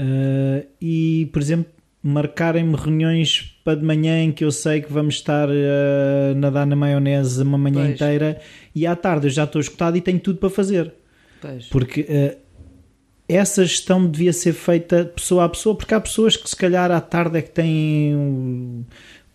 uh, 0.00 0.66
e, 0.80 1.28
por 1.32 1.40
exemplo, 1.40 1.70
marcarem-me 2.02 2.74
reuniões 2.74 3.51
para 3.64 3.76
de 3.76 3.84
manhã 3.84 4.22
em 4.24 4.32
que 4.32 4.44
eu 4.44 4.50
sei 4.50 4.80
que 4.80 4.92
vamos 4.92 5.14
estar 5.14 5.48
a 5.48 6.34
nadar 6.34 6.66
na 6.66 6.74
maionese 6.74 7.42
uma 7.42 7.58
manhã 7.58 7.84
pois. 7.84 7.94
inteira 7.94 8.40
e 8.74 8.86
à 8.86 8.96
tarde 8.96 9.26
eu 9.26 9.30
já 9.30 9.44
estou 9.44 9.60
escutado 9.60 9.96
e 9.96 10.00
tenho 10.00 10.18
tudo 10.18 10.38
para 10.38 10.50
fazer. 10.50 10.92
Pois. 11.40 11.66
Porque 11.66 12.00
uh, 12.02 12.36
essa 13.28 13.64
gestão 13.64 14.06
devia 14.06 14.32
ser 14.32 14.52
feita 14.52 15.04
pessoa 15.04 15.44
a 15.44 15.48
pessoa, 15.48 15.74
porque 15.74 15.94
há 15.94 16.00
pessoas 16.00 16.36
que 16.36 16.48
se 16.48 16.56
calhar 16.56 16.90
à 16.90 17.00
tarde 17.00 17.38
é 17.38 17.42
que 17.42 17.50
têm 17.50 18.84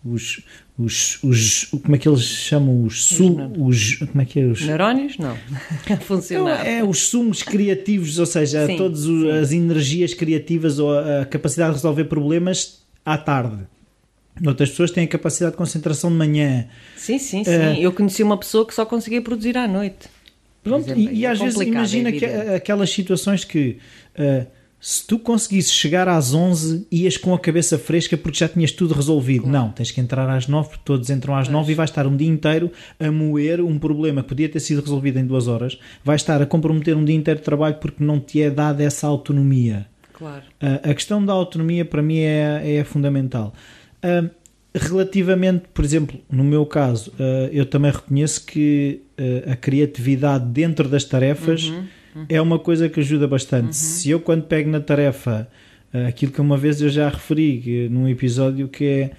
os, 0.04 0.42
os, 0.78 1.22
os 1.22 1.64
como 1.64 1.96
é 1.96 1.98
que 1.98 2.08
eles 2.08 2.22
chamam 2.22 2.84
os 2.84 3.04
sumos 3.04 3.50
os, 3.58 3.94
como 4.08 4.22
é 4.22 4.24
que 4.24 4.40
é 4.40 4.44
os 4.44 4.64
neurónios 4.64 5.18
não 5.18 5.36
funcionar 6.00 6.64
é 6.66 6.84
os 6.84 7.08
sumos 7.08 7.42
criativos 7.42 8.18
ou 8.18 8.26
seja 8.26 8.66
sim, 8.66 8.76
todas 8.76 9.00
sim. 9.00 9.30
as 9.30 9.52
energias 9.52 10.14
criativas 10.14 10.78
ou 10.78 10.96
a 10.96 11.26
capacidade 11.26 11.70
de 11.70 11.76
resolver 11.78 12.04
problemas 12.04 12.82
à 13.04 13.18
tarde 13.18 13.66
Outras 14.46 14.70
pessoas 14.70 14.90
têm 14.90 15.04
a 15.04 15.08
capacidade 15.08 15.52
de 15.52 15.58
concentração 15.58 16.10
de 16.10 16.16
manhã. 16.16 16.66
Sim, 16.96 17.18
sim, 17.18 17.44
sim. 17.44 17.50
Uh, 17.50 17.80
eu 17.80 17.92
conheci 17.92 18.22
uma 18.22 18.36
pessoa 18.36 18.66
que 18.66 18.74
só 18.74 18.84
conseguia 18.84 19.22
produzir 19.22 19.56
à 19.56 19.66
noite. 19.66 20.08
Pronto, 20.62 20.84
exemplo, 20.90 21.02
e, 21.02 21.20
e 21.20 21.24
é 21.24 21.30
às 21.30 21.38
vezes 21.38 21.60
imagina 21.60 22.12
que, 22.12 22.24
aquelas 22.24 22.90
situações 22.90 23.44
que 23.44 23.78
uh, 24.18 24.46
se 24.80 25.04
tu 25.04 25.18
conseguisses 25.18 25.72
chegar 25.72 26.08
às 26.08 26.32
11 26.32 26.86
ias 26.90 27.16
com 27.16 27.34
a 27.34 27.38
cabeça 27.38 27.76
fresca 27.76 28.16
porque 28.16 28.38
já 28.38 28.48
tinhas 28.48 28.70
tudo 28.70 28.94
resolvido. 28.94 29.42
Claro. 29.42 29.58
Não, 29.58 29.72
tens 29.72 29.90
que 29.90 30.00
entrar 30.00 30.28
às 30.30 30.46
9 30.46 30.68
porque 30.68 30.82
todos 30.84 31.10
entram 31.10 31.34
às 31.34 31.48
pois. 31.48 31.52
9 31.52 31.72
e 31.72 31.74
vais 31.74 31.90
estar 31.90 32.06
um 32.06 32.16
dia 32.16 32.28
inteiro 32.28 32.70
a 32.98 33.10
moer 33.10 33.60
um 33.60 33.78
problema 33.78 34.22
que 34.22 34.28
podia 34.28 34.48
ter 34.48 34.60
sido 34.60 34.80
resolvido 34.80 35.18
em 35.18 35.26
duas 35.26 35.48
horas. 35.48 35.78
Vais 36.04 36.20
estar 36.20 36.40
a 36.40 36.46
comprometer 36.46 36.96
um 36.96 37.04
dia 37.04 37.16
inteiro 37.16 37.40
de 37.40 37.44
trabalho 37.44 37.76
porque 37.76 38.04
não 38.04 38.20
te 38.20 38.40
é 38.40 38.50
dada 38.50 38.82
essa 38.82 39.06
autonomia. 39.06 39.86
Claro. 40.12 40.42
Uh, 40.62 40.90
a 40.90 40.94
questão 40.94 41.24
da 41.24 41.32
autonomia 41.32 41.84
para 41.84 42.02
mim 42.02 42.18
é, 42.18 42.76
é 42.78 42.84
fundamental. 42.84 43.52
Uh, 44.04 44.30
relativamente, 44.74 45.64
por 45.72 45.84
exemplo, 45.84 46.20
no 46.30 46.44
meu 46.44 46.64
caso, 46.64 47.10
uh, 47.12 47.48
eu 47.52 47.66
também 47.66 47.90
reconheço 47.90 48.44
que 48.44 49.02
a 49.50 49.56
criatividade 49.56 50.44
dentro 50.46 50.88
das 50.88 51.02
tarefas. 51.02 51.64
Uhum 51.64 51.84
uhum. 52.18 52.26
é 52.28 52.40
uma 52.40 52.58
coisa 52.58 52.88
que 52.88 53.00
ajuda 53.00 53.26
bastante. 53.26 53.66
Uhum. 53.66 53.72
Se 53.72 54.10
eu, 54.10 54.20
quando 54.20 54.44
pego 54.44 54.70
na 54.70 54.80
tarefa, 54.80 55.48
eh, 55.92 56.06
aquilo 56.06 56.32
que 56.32 56.40
uma 56.40 56.56
vez 56.56 56.80
eu 56.80 56.88
já 56.88 57.08
referi 57.08 57.88
num 57.90 58.08
episódio, 58.08 58.68
que 58.68 58.84
é 58.84 59.10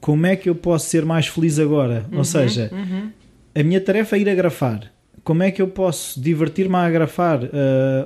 como 0.00 0.26
é 0.26 0.34
que 0.34 0.48
eu 0.48 0.54
posso 0.54 0.88
ser 0.88 1.04
mais 1.04 1.26
feliz 1.26 1.58
agora? 1.58 2.06
Ou 2.10 2.18
uhum. 2.18 2.24
seja, 2.24 2.70
uhum. 2.72 3.10
a 3.54 3.62
minha 3.62 3.80
tarefa 3.80 4.16
é 4.16 4.20
ir 4.20 4.28
a 4.28 4.34
grafar 4.34 4.90
como 5.24 5.42
é 5.42 5.52
que 5.52 5.62
eu 5.62 5.68
posso 5.68 6.20
divertir-me 6.20 6.74
a 6.74 6.80
agrafar? 6.80 7.44
Uh, 7.44 7.48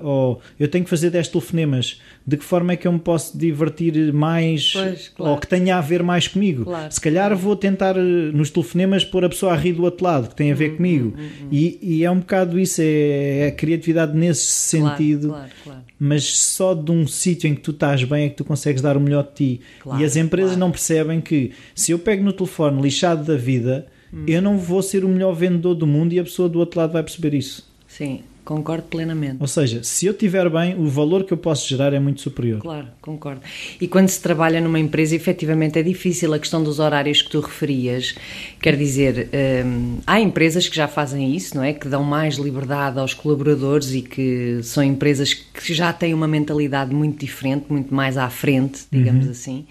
ou 0.03 0.41
eu 0.61 0.69
tenho 0.69 0.85
que 0.85 0.91
fazer 0.91 1.09
10 1.09 1.29
telefonemas. 1.29 2.01
De 2.27 2.37
que 2.37 2.45
forma 2.45 2.73
é 2.73 2.77
que 2.77 2.87
eu 2.87 2.93
me 2.93 2.99
posso 2.99 3.39
divertir 3.39 4.13
mais? 4.13 4.73
Pois, 4.73 5.09
claro. 5.09 5.33
Ou 5.33 5.39
que 5.39 5.47
tenha 5.47 5.79
a 5.79 5.81
ver 5.81 6.03
mais 6.03 6.29
comigo? 6.29 6.65
Claro. 6.65 6.93
Se 6.93 7.01
calhar 7.01 7.35
vou 7.35 7.57
tentar 7.57 7.97
eh, 7.97 8.01
nos 8.01 8.51
telefonemas 8.51 9.05
pôr 9.05 9.25
a 9.25 9.29
pessoa 9.29 9.53
a 9.53 9.57
rir 9.57 9.73
do 9.73 9.85
outro 9.85 10.05
lado, 10.05 10.29
que 10.29 10.35
tem 10.35 10.53
a 10.53 10.55
ver 10.55 10.71
uhum, 10.71 10.77
comigo. 10.77 11.15
Uhum, 11.17 11.23
uhum. 11.23 11.49
E, 11.51 11.79
e, 11.81 12.05
é 12.05 12.11
um 12.11 12.19
bocado 12.19 12.59
isso, 12.59 12.83
é, 12.83 13.39
é 13.39 13.47
a 13.47 13.53
criatividade 13.53 14.17
nesse 14.17 14.45
sentido. 14.45 15.29
Claro, 15.29 15.83
mas 15.99 16.25
só 16.25 16.75
de 16.75 16.93
um 16.93 17.07
sítio 17.07 17.49
em 17.49 17.55
que 17.55 17.63
tu 17.63 17.71
estás 17.71 18.05
bem 18.05 18.27
é 18.27 18.29
que 18.29 18.37
tu 18.37 18.45
consegues 18.45 18.83
dar 18.83 18.97
o 18.97 19.01
melhor 19.01 19.23
de 19.23 19.33
ti. 19.33 19.61
e 19.99 20.05
as 20.05 20.17
empresas 20.17 20.57
não 20.57 20.71
percebem 20.71 21.21
que 21.23 21.53
se 21.75 21.93
eu 21.93 21.99
pego 21.99 22.23
no 22.23 22.33
telefone 22.33 22.83
lixado 22.83 23.25
da 23.25 23.37
vida 23.37 23.87
Hum. 24.13 24.25
Eu 24.27 24.41
não 24.43 24.59
vou 24.59 24.83
ser 24.83 25.05
o 25.05 25.09
melhor 25.09 25.33
vendedor 25.33 25.75
do 25.75 25.87
mundo 25.87 26.13
e 26.13 26.19
a 26.19 26.25
pessoa 26.25 26.49
do 26.49 26.59
outro 26.59 26.81
lado 26.81 26.93
vai 26.93 27.03
perceber 27.03 27.35
isso. 27.35 27.67
Sim, 27.87 28.21
concordo 28.45 28.85
plenamente. 28.85 29.39
Ou 29.41 29.47
seja, 29.47 29.83
se 29.83 30.07
eu 30.07 30.13
estiver 30.13 30.49
bem, 30.51 30.79
o 30.79 30.87
valor 30.87 31.25
que 31.25 31.33
eu 31.33 31.37
posso 31.37 31.69
gerar 31.69 31.93
é 31.93 31.99
muito 31.99 32.21
superior. 32.21 32.61
Claro, 32.61 32.89
concordo. 33.01 33.41
E 33.81 33.89
quando 33.89 34.09
se 34.09 34.21
trabalha 34.21 34.61
numa 34.61 34.79
empresa, 34.79 35.17
efetivamente 35.17 35.79
é 35.79 35.83
difícil 35.83 36.33
a 36.35 36.39
questão 36.39 36.63
dos 36.63 36.79
horários 36.79 37.23
que 37.23 37.31
tu 37.31 37.41
referias. 37.41 38.15
Quer 38.61 38.77
dizer, 38.77 39.29
hum, 39.65 39.99
há 40.07 40.21
empresas 40.21 40.69
que 40.69 40.77
já 40.77 40.87
fazem 40.87 41.35
isso, 41.35 41.57
não 41.57 41.65
é? 41.65 41.73
Que 41.73 41.89
dão 41.89 42.05
mais 42.05 42.37
liberdade 42.37 42.99
aos 42.99 43.15
colaboradores 43.15 43.93
e 43.93 44.03
que 44.03 44.61
são 44.63 44.83
empresas 44.83 45.33
que 45.33 45.75
já 45.75 45.93
têm 45.93 46.13
uma 46.13 46.29
mentalidade 46.29 46.95
muito 46.95 47.19
diferente, 47.19 47.67
muito 47.69 47.95
mais 47.95 48.17
à 48.17 48.29
frente, 48.29 48.83
digamos 48.93 49.25
uhum. 49.25 49.33
assim. 49.33 49.67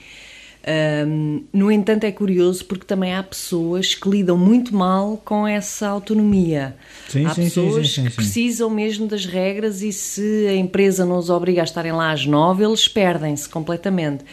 Um, 0.68 1.44
no 1.54 1.72
entanto, 1.72 2.06
é 2.06 2.12
curioso 2.12 2.66
porque 2.66 2.86
também 2.86 3.14
há 3.14 3.22
pessoas 3.22 3.94
que 3.94 4.10
lidam 4.10 4.36
muito 4.36 4.76
mal 4.76 5.22
com 5.24 5.48
essa 5.48 5.88
autonomia. 5.88 6.76
Sim, 7.08 7.26
há 7.26 7.36
sim, 7.36 7.44
pessoas 7.44 7.92
sim, 7.92 8.06
que 8.06 8.16
precisam 8.16 8.70
mesmo 8.70 9.08
das 9.08 9.28
regras 9.28 9.84
e 9.84 9.94
se 9.94 10.48
a 10.48 10.56
empresa 10.56 11.06
não 11.06 11.20
os 11.20 11.30
obriga 11.30 11.62
a 11.62 11.64
estarem 11.64 11.92
lá 11.92 12.12
às 12.12 12.26
nove, 12.26 12.64
eles 12.64 12.88
perdem-se 12.88 13.48
completamente. 13.48 14.24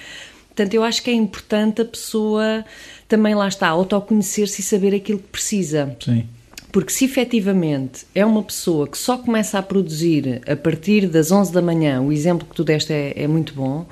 Portanto, 0.48 0.72
eu 0.72 0.82
acho 0.82 1.02
que 1.02 1.10
é 1.10 1.14
importante 1.14 1.82
a 1.82 1.84
pessoa 1.84 2.64
também 3.06 3.34
lá 3.34 3.46
está, 3.46 3.68
autoconhecer-se 3.68 4.62
e 4.62 4.64
saber 4.64 4.94
aquilo 4.94 5.18
que 5.18 5.28
precisa. 5.28 5.94
Sim. 6.02 6.26
Porque 6.70 6.90
se 6.90 7.04
efetivamente 7.04 8.06
é 8.14 8.24
uma 8.24 8.42
pessoa 8.42 8.88
que 8.88 8.96
só 8.96 9.18
começa 9.18 9.58
a 9.58 9.62
produzir 9.62 10.40
a 10.48 10.56
partir 10.56 11.06
das 11.06 11.30
11 11.30 11.52
da 11.52 11.60
manhã, 11.60 12.00
o 12.00 12.10
exemplo 12.10 12.48
que 12.48 12.54
tu 12.54 12.64
deste 12.64 12.90
é, 12.90 13.12
é 13.14 13.28
muito 13.28 13.52
bom, 13.52 13.86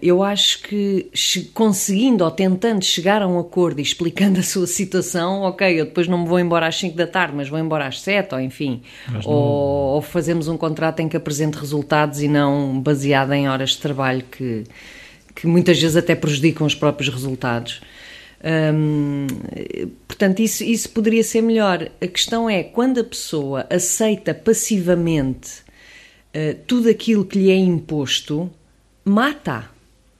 eu 0.00 0.22
acho 0.22 0.62
que 0.62 1.10
conseguindo 1.52 2.24
ou 2.24 2.30
tentando 2.30 2.82
chegar 2.84 3.20
a 3.20 3.28
um 3.28 3.38
acordo 3.38 3.78
e 3.78 3.82
explicando 3.82 4.40
a 4.40 4.42
sua 4.42 4.66
situação, 4.66 5.42
ok, 5.42 5.80
eu 5.80 5.84
depois 5.84 6.08
não 6.08 6.22
me 6.22 6.26
vou 6.28 6.38
embora 6.40 6.66
às 6.66 6.76
5 6.78 6.96
da 6.96 7.06
tarde, 7.06 7.34
mas 7.36 7.48
vou 7.48 7.58
embora 7.58 7.86
às 7.86 8.00
7, 8.00 8.34
ou 8.34 8.40
enfim, 8.40 8.82
ou, 9.24 9.94
ou, 9.94 10.02
fazemos 10.02 10.48
um 10.48 10.56
contrato 10.56 11.00
em 11.00 11.08
que 11.08 11.16
apresente 11.16 11.58
resultados 11.58 12.22
e 12.22 12.28
não 12.28 12.80
baseado 12.80 13.32
em 13.32 13.48
horas 13.48 13.70
de 13.70 13.78
trabalho 13.78 14.24
que, 14.30 14.64
que 15.34 15.46
muitas 15.46 15.78
vezes 15.78 15.96
até 15.96 16.14
prejudicam 16.14 16.66
os 16.66 16.74
próprios 16.74 17.12
resultados. 17.12 17.80
Portanto, 20.08 20.40
isso, 20.40 20.64
isso 20.64 20.88
poderia 20.90 21.22
ser 21.22 21.42
melhor. 21.42 21.90
A 22.00 22.06
questão 22.06 22.48
é 22.48 22.62
quando 22.62 23.00
a 23.00 23.04
pessoa 23.04 23.66
aceita 23.68 24.34
passivamente 24.34 25.60
uh, 26.34 26.58
tudo 26.66 26.88
aquilo 26.88 27.24
que 27.24 27.38
lhe 27.38 27.50
é 27.50 27.56
imposto 27.56 28.50
mata. 29.10 29.68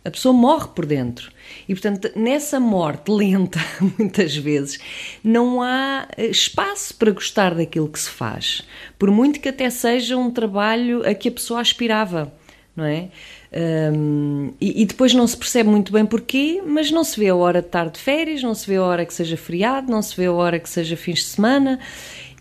A 0.03 0.11
pessoa 0.11 0.33
morre 0.33 0.69
por 0.75 0.87
dentro. 0.87 1.31
E, 1.69 1.75
portanto, 1.75 2.11
nessa 2.17 2.59
morte 2.59 3.11
lenta, 3.11 3.61
muitas 3.99 4.35
vezes, 4.35 4.79
não 5.23 5.63
há 5.63 6.09
eh, 6.17 6.27
espaço 6.27 6.95
para 6.95 7.11
gostar 7.11 7.55
daquilo 7.55 7.89
que 7.89 8.01
se 8.01 8.09
faz. 8.09 8.63
Por 8.99 9.11
muito 9.11 9.39
que 9.39 9.51
até 9.51 9.69
seja 9.69 10.17
um 10.17 10.31
trabalho 10.31 11.07
a 11.07 11.13
que 11.13 11.29
a 11.29 11.33
pessoa 11.33 11.61
aspirava, 11.61 12.33
não 12.75 12.85
é? 12.85 13.11
Um, 13.53 14.53
e, 14.61 14.83
e, 14.83 14.87
depois 14.87 15.13
não 15.13 15.27
se 15.27 15.37
percebe 15.37 15.69
muito 15.69 15.93
bem 15.93 16.07
porquê, 16.07 16.63
mas 16.65 16.91
não 16.91 17.03
se 17.03 17.19
vê 17.19 17.29
a 17.29 17.35
hora 17.35 17.61
de 17.61 17.67
estar 17.67 17.91
de 17.91 17.99
férias, 17.99 18.43
não 18.43 18.55
se 18.55 18.67
vê 18.67 18.77
a 18.77 18.83
hora 18.83 19.05
que 19.05 19.13
seja 19.13 19.37
feriado, 19.37 19.91
não 19.91 20.01
se 20.01 20.17
vê 20.17 20.27
a 20.27 20.33
hora 20.33 20.59
que 20.59 20.71
seja 20.71 20.97
fins 20.97 21.19
de 21.19 21.25
semana. 21.27 21.79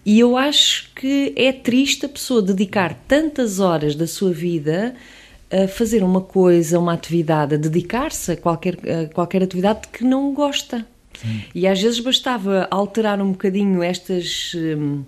E 0.05 0.19
eu 0.19 0.37
acho 0.37 0.91
que 0.95 1.33
é 1.35 1.51
triste 1.51 2.05
a 2.05 2.09
pessoa 2.09 2.41
dedicar 2.41 2.93
tantas 3.07 3.59
horas 3.59 3.95
da 3.95 4.07
sua 4.07 4.31
vida 4.31 4.95
a 5.51 5.67
fazer 5.67 6.03
uma 6.03 6.21
coisa, 6.21 6.79
uma 6.79 6.93
atividade, 6.93 7.55
a 7.55 7.57
dedicar-se 7.57 8.33
a 8.33 8.37
qualquer, 8.37 8.75
a 8.75 9.13
qualquer 9.13 9.43
atividade 9.43 9.87
que 9.91 10.03
não 10.03 10.33
gosta. 10.33 10.85
Sim. 11.19 11.41
E 11.53 11.67
às 11.67 11.81
vezes 11.81 11.99
bastava 11.99 12.67
alterar 12.69 13.21
um 13.21 13.31
bocadinho 13.31 13.83
estas, 13.83 14.53
hum, 14.55 15.03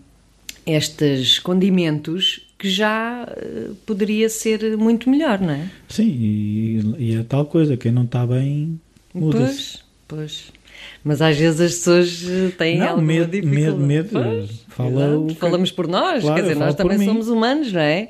estes 0.65 1.39
condimentos 1.39 2.48
que 2.57 2.69
já 2.69 3.27
eh, 3.38 3.69
poderia 3.86 4.29
ser 4.29 4.77
muito 4.77 5.10
melhor, 5.10 5.39
não 5.39 5.51
é? 5.51 5.69
Sim, 5.89 6.07
e, 6.07 6.95
e 6.98 7.15
é 7.15 7.24
tal 7.24 7.45
coisa, 7.45 7.77
quem 7.77 7.91
não 7.91 8.03
está 8.03 8.25
bem 8.25 8.79
muda-se. 9.13 9.79
Pois, 10.07 10.43
pois. 10.43 10.62
Mas 11.03 11.21
às 11.21 11.38
vezes 11.38 11.60
as 11.62 11.74
pessoas 11.75 12.24
eh, 12.29 12.51
têm 12.57 12.77
não, 12.77 12.89
alguma 12.89 13.07
medo, 13.07 13.31
dificuldade. 13.31 13.77
Medo, 13.77 14.19
medo. 14.19 14.50
Fala 14.67 15.27
Falamos 15.39 15.71
por 15.71 15.88
nós, 15.88 16.21
claro, 16.24 16.36
quer 16.36 16.41
dizer, 16.41 16.55
nós 16.55 16.75
também 16.75 17.00
somos 17.03 17.27
humanos, 17.29 17.71
não 17.71 17.81
é? 17.81 18.10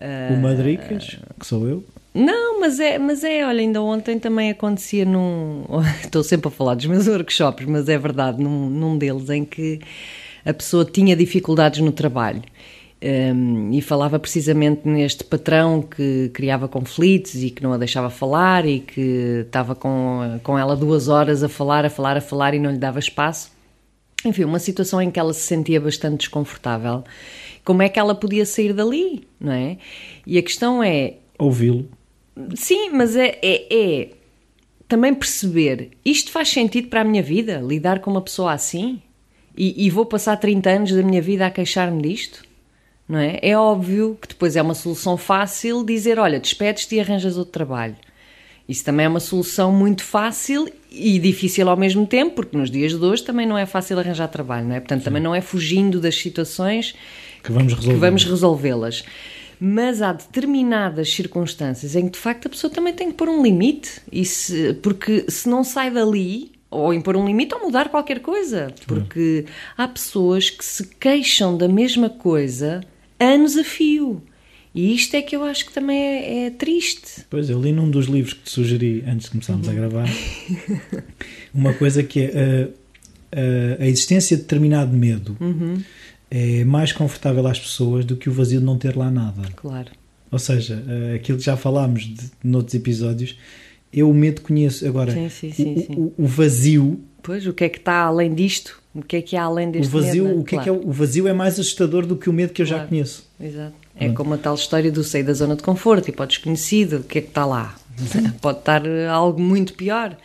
O 0.00 0.40
Madricas, 0.40 1.18
que 1.38 1.46
sou 1.46 1.66
eu. 1.68 1.84
Não, 2.14 2.60
mas 2.60 2.78
é, 2.78 2.96
mas 2.96 3.24
é, 3.24 3.44
olha, 3.44 3.60
ainda 3.60 3.82
ontem 3.82 4.18
também 4.20 4.50
acontecia 4.50 5.04
num. 5.04 5.64
Estou 6.00 6.22
sempre 6.22 6.46
a 6.48 6.50
falar 6.50 6.76
dos 6.76 6.86
meus 6.86 7.06
workshops, 7.08 7.66
mas 7.66 7.88
é 7.88 7.98
verdade, 7.98 8.40
num, 8.40 8.70
num 8.70 8.96
deles 8.96 9.28
em 9.30 9.44
que 9.44 9.80
a 10.44 10.54
pessoa 10.54 10.84
tinha 10.84 11.16
dificuldades 11.16 11.80
no 11.80 11.90
trabalho. 11.90 12.42
Um, 13.02 13.70
e 13.70 13.82
falava 13.82 14.18
precisamente 14.18 14.88
neste 14.88 15.24
patrão 15.24 15.82
que 15.82 16.30
criava 16.32 16.66
conflitos 16.66 17.34
e 17.42 17.50
que 17.50 17.62
não 17.62 17.74
a 17.74 17.76
deixava 17.76 18.08
falar 18.08 18.64
e 18.64 18.80
que 18.80 19.42
estava 19.44 19.74
com, 19.74 20.40
com 20.42 20.58
ela 20.58 20.74
duas 20.74 21.08
horas 21.08 21.42
a 21.42 21.48
falar, 21.48 21.84
a 21.84 21.90
falar, 21.90 22.16
a 22.16 22.20
falar 22.22 22.54
e 22.54 22.58
não 22.58 22.70
lhe 22.70 22.78
dava 22.78 22.98
espaço. 22.98 23.52
Enfim, 24.24 24.44
uma 24.44 24.58
situação 24.58 25.02
em 25.02 25.10
que 25.10 25.20
ela 25.20 25.34
se 25.34 25.42
sentia 25.42 25.78
bastante 25.78 26.20
desconfortável 26.20 27.04
como 27.64 27.82
é 27.82 27.88
que 27.88 27.98
ela 27.98 28.14
podia 28.14 28.44
sair 28.44 28.72
dali, 28.72 29.26
não 29.40 29.52
é? 29.52 29.78
E 30.26 30.36
a 30.38 30.42
questão 30.42 30.82
é. 30.82 31.14
Ouvi-lo. 31.38 31.88
Sim, 32.54 32.90
mas 32.90 33.16
é, 33.16 33.38
é, 33.42 33.66
é, 33.74 34.10
também 34.88 35.14
perceber 35.14 35.90
isto 36.04 36.30
faz 36.30 36.48
sentido 36.48 36.88
para 36.88 37.00
a 37.00 37.04
minha 37.04 37.22
vida, 37.22 37.60
lidar 37.60 38.00
com 38.00 38.10
uma 38.10 38.20
pessoa 38.20 38.52
assim? 38.52 39.00
E, 39.56 39.86
e 39.86 39.90
vou 39.90 40.04
passar 40.04 40.36
30 40.36 40.70
anos 40.70 40.92
da 40.92 41.02
minha 41.02 41.22
vida 41.22 41.46
a 41.46 41.50
queixar-me 41.50 42.02
disto? 42.02 42.44
Não 43.08 43.18
é? 43.18 43.38
É 43.40 43.56
óbvio 43.56 44.18
que 44.20 44.28
depois 44.28 44.56
é 44.56 44.62
uma 44.62 44.74
solução 44.74 45.16
fácil 45.16 45.84
dizer: 45.84 46.18
olha, 46.18 46.40
despedes-te 46.40 46.96
e 46.96 47.00
arranjas 47.00 47.36
outro 47.36 47.52
trabalho. 47.52 47.96
Isso 48.68 48.82
também 48.82 49.04
é 49.04 49.08
uma 49.08 49.20
solução 49.20 49.70
muito 49.70 50.02
fácil 50.02 50.66
e 50.90 51.18
difícil 51.18 51.68
ao 51.68 51.76
mesmo 51.76 52.06
tempo, 52.06 52.36
porque 52.36 52.56
nos 52.56 52.70
dias 52.70 52.92
de 52.92 53.04
hoje 53.04 53.22
também 53.22 53.46
não 53.46 53.58
é 53.58 53.66
fácil 53.66 53.98
arranjar 53.98 54.28
trabalho, 54.28 54.66
não 54.66 54.74
é? 54.74 54.80
Portanto, 54.80 55.00
Sim. 55.00 55.04
também 55.04 55.22
não 55.22 55.34
é 55.34 55.42
fugindo 55.42 56.00
das 56.00 56.16
situações 56.16 56.94
que 57.44 57.52
vamos, 57.52 57.74
que 57.74 57.92
vamos 57.92 58.24
resolvê-las. 58.24 59.04
Mas 59.60 60.02
há 60.02 60.12
determinadas 60.12 61.12
circunstâncias 61.12 61.94
em 61.94 62.06
que 62.06 62.12
de 62.12 62.18
facto 62.18 62.46
a 62.46 62.48
pessoa 62.48 62.72
também 62.72 62.92
tem 62.92 63.10
que 63.10 63.16
pôr 63.16 63.28
um 63.28 63.42
limite, 63.42 64.00
e 64.10 64.24
se, 64.24 64.74
porque 64.82 65.26
se 65.28 65.48
não 65.48 65.62
sai 65.62 65.90
dali, 65.90 66.50
ou 66.70 66.92
impor 66.92 67.16
um 67.16 67.24
limite 67.24 67.54
ou 67.54 67.60
mudar 67.60 67.88
qualquer 67.88 68.18
coisa, 68.20 68.74
porque 68.86 69.44
há 69.76 69.86
pessoas 69.86 70.50
que 70.50 70.64
se 70.64 70.88
queixam 70.98 71.56
da 71.56 71.68
mesma 71.68 72.10
coisa 72.10 72.80
anos 73.18 73.56
a 73.56 73.62
fio. 73.62 74.20
E 74.74 74.92
isto 74.92 75.14
é 75.14 75.22
que 75.22 75.36
eu 75.36 75.44
acho 75.44 75.66
que 75.66 75.72
também 75.72 75.96
é, 75.96 76.46
é 76.46 76.50
triste. 76.50 77.24
Pois, 77.30 77.48
eu 77.48 77.60
li 77.62 77.70
num 77.70 77.88
dos 77.88 78.06
livros 78.06 78.34
que 78.34 78.42
te 78.42 78.50
sugeri 78.50 79.04
antes 79.06 79.26
de 79.26 79.30
começarmos 79.30 79.68
uhum. 79.68 79.72
a 79.72 79.76
gravar 79.76 80.08
uma 81.54 81.72
coisa 81.74 82.02
que 82.02 82.22
é 82.22 82.70
a, 83.32 83.80
a, 83.80 83.84
a 83.84 83.86
existência 83.86 84.36
de 84.36 84.42
determinado 84.42 84.96
medo 84.96 85.36
uhum. 85.40 85.80
É 86.36 86.64
mais 86.64 86.92
confortável 86.92 87.46
às 87.46 87.60
pessoas 87.60 88.04
do 88.04 88.16
que 88.16 88.28
o 88.28 88.32
vazio 88.32 88.58
de 88.58 88.66
não 88.66 88.76
ter 88.76 88.96
lá 88.96 89.08
nada. 89.08 89.42
Claro. 89.54 89.92
Ou 90.32 90.38
seja, 90.38 90.82
eh, 90.88 91.14
aquilo 91.14 91.38
que 91.38 91.44
já 91.44 91.56
falámos 91.56 92.02
de, 92.02 92.28
noutros 92.42 92.74
episódios, 92.74 93.38
eu 93.92 94.10
o 94.10 94.14
medo 94.14 94.40
conheço. 94.40 94.84
Agora, 94.84 95.12
sim, 95.12 95.28
sim, 95.30 95.52
sim, 95.52 95.86
o, 95.90 96.00
o, 96.00 96.24
o, 96.24 96.26
vazio. 96.26 97.00
Pois, 97.22 97.46
o 97.46 97.52
que 97.52 97.62
é 97.62 97.68
que 97.68 97.78
está 97.78 98.00
além 98.00 98.34
disto? 98.34 98.82
O 98.92 99.00
que 99.00 99.14
é 99.14 99.22
que 99.22 99.36
há 99.36 99.44
além 99.44 99.70
deste 99.70 99.86
o 99.86 100.00
vazio, 100.00 100.24
medo? 100.24 100.40
O 100.40 100.44
que 100.44 100.56
claro. 100.56 100.62
é 100.62 100.64
que 100.64 100.84
é 100.84 100.88
o 100.88 100.90
vazio 100.90 101.28
é 101.28 101.32
mais 101.32 101.54
assustador 101.54 102.04
do 102.04 102.16
que 102.16 102.28
o 102.28 102.32
medo 102.32 102.52
que 102.52 102.62
eu 102.62 102.66
claro. 102.66 102.82
já 102.82 102.88
conheço. 102.88 103.30
Exato. 103.40 103.74
É 103.94 104.08
como 104.08 104.34
a 104.34 104.38
tal 104.38 104.56
história 104.56 104.90
do 104.90 105.04
sair 105.04 105.22
da 105.22 105.32
zona 105.32 105.54
de 105.54 105.62
conforto 105.62 106.08
e 106.08 106.12
para 106.12 106.24
o 106.24 106.26
desconhecido, 106.26 106.96
o 106.96 107.04
que 107.04 107.18
é 107.18 107.20
que 107.20 107.28
está 107.28 107.46
lá? 107.46 107.76
Pode 108.42 108.58
estar 108.58 108.84
eh, 108.84 109.06
algo 109.06 109.40
muito 109.40 109.74
pior. 109.74 110.16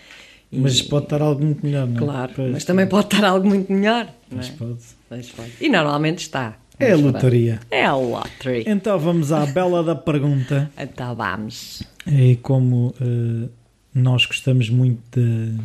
E... 0.51 0.60
Mas 0.60 0.82
pode 0.82 1.06
estar 1.06 1.22
algo 1.22 1.44
muito 1.44 1.65
melhor, 1.65 1.88
não 1.88 1.96
é? 1.96 2.00
Claro, 2.00 2.32
pois, 2.36 2.51
mas 2.51 2.65
também 2.65 2.88
pode 2.88 3.06
estar 3.06 3.24
algo 3.24 3.48
muito 3.48 3.72
melhor. 3.72 4.10
Mas 4.32 4.50
é? 4.50 4.51
pode. 4.53 4.79
Mas 5.10 5.29
pode. 5.29 5.51
E 5.62 5.70
normalmente 5.70 6.20
está. 6.20 6.58
É 6.79 6.94
a 6.94 6.96
lotaria. 6.96 7.60
É 7.70 7.84
a 7.84 7.94
lottery. 7.94 8.63
Então 8.65 8.98
vamos 8.98 9.34
à 9.34 9.46
bela 9.46 9.84
da 9.84 9.96
pergunta. 9.96 10.72
Então 10.79 11.13
vamos. 11.13 11.84
É 12.08 12.38
como 12.41 12.96
uh, 13.01 13.50
nós 13.94 14.25
gostamos 14.25 14.70
muito 14.70 15.01
de, 15.12 15.58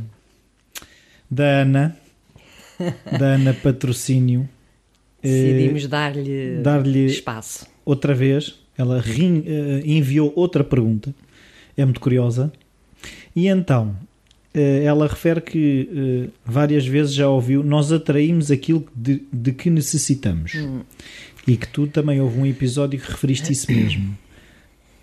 da 1.30 1.44
Ana, 1.62 1.96
da 3.18 3.26
Ana 3.26 3.54
Patrocínio. 3.54 4.48
Decidimos 5.22 5.84
uh, 5.84 5.88
dar-lhe 5.88 6.58
dar 6.62 6.86
espaço. 6.86 7.66
Outra 7.84 8.12
vez, 8.12 8.58
ela 8.76 8.98
uh, 8.98 9.86
enviou 9.86 10.32
outra 10.34 10.64
pergunta. 10.64 11.14
É 11.76 11.84
muito 11.84 12.00
curiosa. 12.00 12.52
E 13.36 13.46
então, 13.46 13.96
ela 14.54 15.06
refere 15.06 15.40
que 15.40 16.30
várias 16.44 16.86
vezes 16.86 17.12
já 17.12 17.28
ouviu, 17.28 17.62
nós 17.62 17.90
atraímos 17.90 18.50
aquilo 18.50 18.86
de, 18.94 19.22
de 19.32 19.52
que 19.52 19.68
necessitamos. 19.68 20.54
Hum. 20.54 20.82
E 21.46 21.56
que 21.56 21.68
tu 21.68 21.86
também 21.86 22.20
houve 22.20 22.38
um 22.38 22.46
episódio 22.46 22.98
que 22.98 23.10
referiste 23.10 23.52
isso 23.52 23.70
mesmo. 23.70 24.16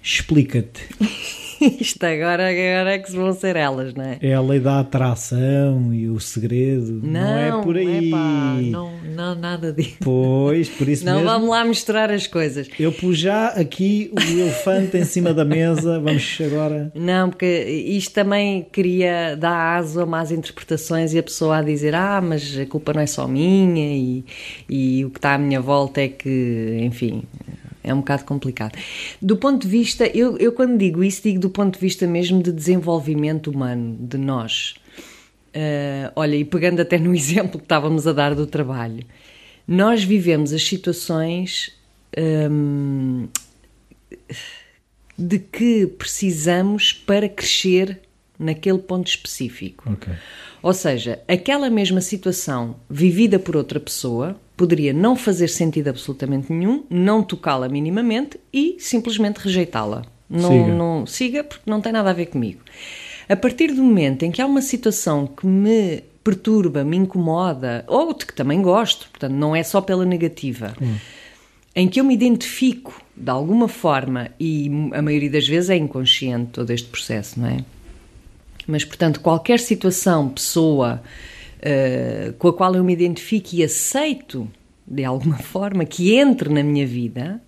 Explica-te. 0.02 0.82
Isto 1.80 2.04
agora, 2.04 2.50
agora 2.50 2.94
é 2.94 3.00
que 3.00 3.12
vão 3.12 3.34
ser 3.34 3.56
elas, 3.56 3.94
não 3.94 4.04
é? 4.04 4.18
É 4.22 4.34
a 4.34 4.42
lei 4.42 4.60
da 4.60 4.80
atração 4.80 5.94
e 5.94 6.10
o 6.10 6.20
segredo. 6.20 7.02
Não, 7.04 7.12
não 7.12 7.38
é 7.38 7.64
por 7.64 7.78
aí. 7.78 8.08
Epá, 8.08 8.58
não, 8.62 8.92
não, 9.04 9.36
nada 9.36 9.72
disso. 9.72 9.98
Pois, 10.02 10.70
por 10.70 10.88
isso 10.88 11.06
não 11.06 11.14
mesmo. 11.14 11.28
Não 11.28 11.34
vamos 11.34 11.50
lá 11.50 11.64
misturar 11.64 12.12
as 12.12 12.26
coisas. 12.26 12.68
Eu 12.80 12.92
pus 12.92 13.18
já 13.18 13.48
aqui 13.50 14.12
o 14.12 14.20
elefante 14.20 14.98
em 14.98 15.06
cima 15.06 15.34
da 15.34 15.46
mesa. 15.46 16.00
Vamos 16.00 16.38
agora. 16.44 16.92
Não, 16.96 17.30
porque 17.30 17.46
isto 17.46 18.14
também 18.14 18.66
queria 18.72 19.36
dar 19.36 19.78
aso 19.78 20.02
a 20.02 20.06
más 20.06 20.32
interpretações 20.32 21.14
e 21.14 21.20
a 21.20 21.24
pessoa 21.24 21.58
a 21.58 21.62
dizer: 21.62 21.94
Ah, 21.94 22.22
mas 22.22 22.58
a 22.58 22.66
culpa 22.66 22.94
não 22.94 23.02
é 23.02 23.08
só 23.08 23.28
minha 23.28 23.96
e, 23.96 24.26
e 24.70 25.06
o 25.06 25.10
que 25.10 25.20
está 25.20 25.36
à 25.36 25.38
minha 25.38 25.62
volta 25.62 26.02
é 26.02 26.08
que, 26.08 26.78
enfim 26.82 27.24
é 27.84 27.94
um 27.94 27.98
bocado 27.98 28.24
complicado. 28.26 28.78
Do 29.22 29.38
ponto 29.38 29.62
de 29.62 29.68
vista, 29.68 30.06
eu, 30.08 30.38
eu 30.38 30.52
quando 30.52 30.78
digo 30.78 31.04
isso, 31.04 31.24
digo 31.24 31.40
do 31.40 31.50
ponto 31.50 31.76
de 31.76 31.80
vista 31.80 32.06
mesmo 32.08 32.42
de 32.42 32.52
desenvolvimento 32.52 33.52
humano, 33.52 33.98
de 34.00 34.18
nós. 34.18 34.76
Uh, 35.50 36.12
olha, 36.16 36.36
e 36.36 36.46
pegando 36.46 36.82
até 36.82 36.98
no 36.98 37.14
exemplo 37.16 37.60
que 37.60 37.66
estávamos 37.66 38.08
a 38.08 38.14
dar 38.14 38.36
do 38.36 38.48
trabalho, 38.48 39.06
nós 39.68 40.04
vivemos 40.04 40.54
as 40.54 40.64
situações 40.64 41.72
um, 42.18 43.28
de 45.18 45.40
que 45.40 45.88
precisamos 45.88 46.94
para 46.94 47.30
crescer 47.30 48.00
naquele 48.38 48.80
ponto 48.80 49.08
específico. 49.08 49.92
Okay. 49.94 50.14
Ou 50.64 50.74
seja, 50.74 51.22
aquela 51.28 51.70
mesma 51.70 52.02
situação 52.02 52.76
vivida 52.90 53.38
por 53.40 53.56
outra 53.56 53.80
pessoa 53.80 54.40
poderia 54.62 54.94
não 54.94 55.16
fazer 55.16 55.48
sentido 55.48 55.88
absolutamente 55.88 56.54
nenhum, 56.54 56.84
não 56.88 57.24
tocá-la 57.24 57.68
minimamente 57.68 58.40
e 58.54 58.78
simplesmente 58.78 59.38
rejeitá-la. 59.38 60.04
Não 60.30 60.50
siga. 60.50 60.68
não 60.68 61.08
siga 61.08 61.44
porque 61.44 61.68
não 61.68 61.82
tem 61.82 61.92
nada 61.92 62.12
a 62.12 62.14
ver 62.14 62.28
comigo. 62.28 62.60
A 63.28 63.36
partir 63.36 63.74
do 63.74 63.82
momento 63.82 64.22
em 64.22 64.30
que 64.30 64.40
há 64.40 64.46
uma 64.46 64.62
situação 64.62 65.26
que 65.26 65.48
me 65.48 66.04
perturba, 66.24 66.84
me 66.84 66.96
incomoda, 66.96 67.84
ou 67.88 68.14
de 68.14 68.24
que 68.24 68.36
também 68.36 68.62
gosto, 68.62 69.10
portanto, 69.10 69.34
não 69.34 69.56
é 69.56 69.64
só 69.64 69.82
pela 69.82 70.06
negativa, 70.06 70.76
hum. 70.80 70.96
em 71.76 71.88
que 71.88 72.00
eu 72.00 72.04
me 72.04 72.14
identifico 72.14 73.02
de 73.18 73.32
alguma 73.32 73.68
forma, 73.68 74.30
e 74.40 74.70
a 74.94 75.02
maioria 75.02 75.32
das 75.32 75.48
vezes 75.48 75.72
é 75.72 75.76
inconsciente 75.76 76.52
todo 76.52 76.70
este 76.70 76.88
processo, 76.88 77.40
não 77.40 77.48
é? 77.48 77.66
Mas, 78.68 78.86
portanto, 78.86 79.22
qualquer 79.22 79.60
situação, 79.60 80.30
pessoa 80.30 81.02
uh, 81.62 82.34
com 82.34 82.48
a 82.48 82.54
qual 82.54 82.76
eu 82.76 82.84
me 82.84 82.94
identifico 82.94 83.50
e 83.54 83.64
aceito 83.64 84.48
de 84.86 85.04
alguma 85.04 85.38
forma 85.40 85.86
que 85.86 86.16
entre 86.16 86.50
na 86.50 86.64
minha 86.64 86.86
vida, 86.86 87.42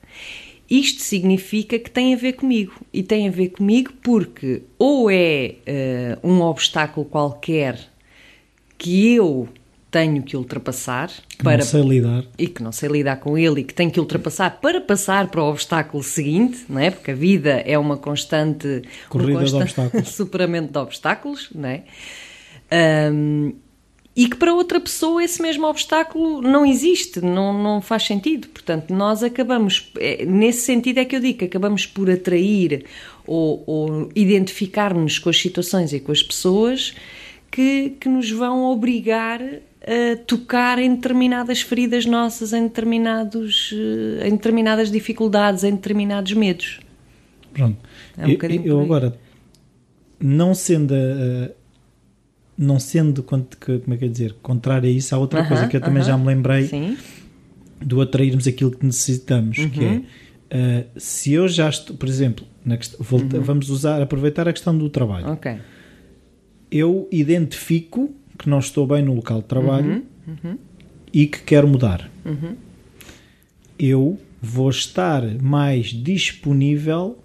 isto 0.70 1.02
significa 1.02 1.78
que 1.78 1.90
tem 1.90 2.14
a 2.14 2.18
ver 2.18 2.34
comigo. 2.34 2.74
E 2.94 3.04
tem 3.04 3.28
a 3.28 3.32
ver 3.32 3.50
comigo 3.50 3.92
porque 4.02 4.64
ou 4.78 5.10
é 5.10 5.56
uh, 6.24 6.28
um 6.28 6.42
obstáculo 6.42 7.06
qualquer 7.06 7.80
que 8.78 9.14
eu 9.14 9.48
tenho 9.94 10.24
que 10.24 10.36
ultrapassar 10.36 11.12
que 11.30 11.44
para 11.44 11.58
não 11.58 11.66
sei 11.66 11.82
lidar 11.84 12.24
e 12.36 12.48
que 12.48 12.64
não 12.64 12.72
sei 12.72 12.90
lidar 12.90 13.18
com 13.18 13.38
ele 13.38 13.62
e 13.62 13.64
que 13.64 13.76
tenho 13.76 13.92
que 13.92 14.00
ultrapassar 14.00 14.60
para 14.60 14.82
passar 14.82 15.28
para 15.28 15.44
o 15.44 15.48
obstáculo 15.48 16.02
seguinte, 16.02 16.66
não 16.68 16.82
é? 16.82 16.90
Porque 16.90 17.12
a 17.12 17.16
vida 17.16 17.62
é 17.64 17.78
uma 17.78 17.96
constante 17.96 18.82
corrida 19.08 19.42
constante 19.42 19.58
de 19.60 19.64
obstáculos, 19.64 20.10
superamento 20.10 20.74
de 20.74 20.80
obstáculos, 20.80 21.50
não 21.54 21.70
é? 21.70 21.84
Um, 23.12 23.54
e 24.16 24.28
que 24.28 24.36
para 24.36 24.54
outra 24.54 24.80
pessoa 24.80 25.24
esse 25.24 25.42
mesmo 25.42 25.66
obstáculo 25.66 26.42
não 26.42 26.66
existe, 26.66 27.20
não, 27.20 27.52
não 27.52 27.82
faz 27.82 28.04
sentido. 28.04 28.48
Portanto, 28.48 28.94
nós 28.94 29.24
acabamos, 29.24 29.92
é, 29.98 30.24
nesse 30.26 30.62
sentido 30.62 31.00
é 31.00 31.06
que 31.06 31.16
eu 31.16 31.20
digo, 31.20 31.40
que 31.40 31.46
acabamos 31.46 31.86
por 31.88 32.10
atrair 32.10 32.86
ou, 33.26 33.64
ou 33.66 34.10
identificar-nos 34.16 35.18
com 35.18 35.30
as 35.30 35.38
situações 35.38 35.94
e 35.94 36.00
com 36.00 36.12
as 36.12 36.22
pessoas 36.22 36.94
que, 37.50 37.92
que 38.00 38.08
nos 38.08 38.30
vão 38.30 38.66
obrigar 38.66 39.42
a 39.82 40.16
tocar 40.26 40.80
em 40.80 40.96
determinadas 40.96 41.62
feridas 41.62 42.06
nossas, 42.06 42.54
em, 42.54 42.64
determinados, 42.64 43.74
eh, 43.74 44.28
em 44.28 44.32
determinadas 44.32 44.90
dificuldades, 44.90 45.64
em 45.64 45.72
determinados 45.72 46.32
medos. 46.34 46.80
Pronto. 47.52 47.78
É 48.18 48.26
um 48.26 48.30
eu, 48.30 48.66
eu 48.66 48.82
agora, 48.82 49.20
não 50.20 50.54
sendo 50.56 50.94
a, 50.94 51.52
não 52.58 52.80
sendo 52.80 53.24
como 53.24 53.46
é 53.92 53.98
que 53.98 54.06
é 54.06 54.08
dizer, 54.08 54.36
contrário 54.42 54.88
a 54.88 54.92
isso, 54.92 55.14
há 55.16 55.18
outra 55.18 55.42
uh 55.42 55.44
-huh, 55.44 55.48
coisa 55.48 55.68
que 55.68 55.78
eu 55.78 55.82
também 55.82 56.02
uh 56.02 56.06
-huh. 56.06 56.10
já 56.10 56.18
me 56.18 56.26
lembrei 56.26 56.68
Sim. 56.68 56.98
do 57.82 58.02
atrairmos 58.02 58.48
aquilo 58.48 58.72
que 58.72 58.86
necessitamos, 58.86 59.58
uh 59.58 59.64
-huh. 59.64 59.70
que 59.72 59.84
é 59.84 60.02
uh, 60.54 60.88
se 60.96 61.34
eu 61.34 61.48
já 61.48 61.70
estou, 61.70 61.96
por 61.96 62.08
exemplo, 62.08 62.46
questão, 62.78 63.00
volta, 63.04 63.38
uhum. 63.38 63.44
vamos 63.44 63.70
usar, 63.70 64.02
aproveitar 64.02 64.48
a 64.48 64.54
questão 64.54 64.78
do 64.78 64.90
trabalho. 64.90 65.32
Ok. 65.32 65.58
Eu 66.72 67.08
identifico 67.12 68.14
que 68.38 68.50
não 68.50 68.60
estou 68.60 68.88
bem 68.88 69.04
no 69.04 69.14
local 69.14 69.42
de 69.42 69.48
trabalho 69.48 70.04
uhum, 70.28 70.36
uhum. 70.44 70.58
e 71.12 71.28
que 71.28 71.42
quero 71.42 71.68
mudar. 71.68 72.10
Uhum. 72.26 72.56
Eu 73.78 74.18
vou 74.42 74.70
estar 74.70 75.24
mais 75.42 75.88
disponível 75.88 77.20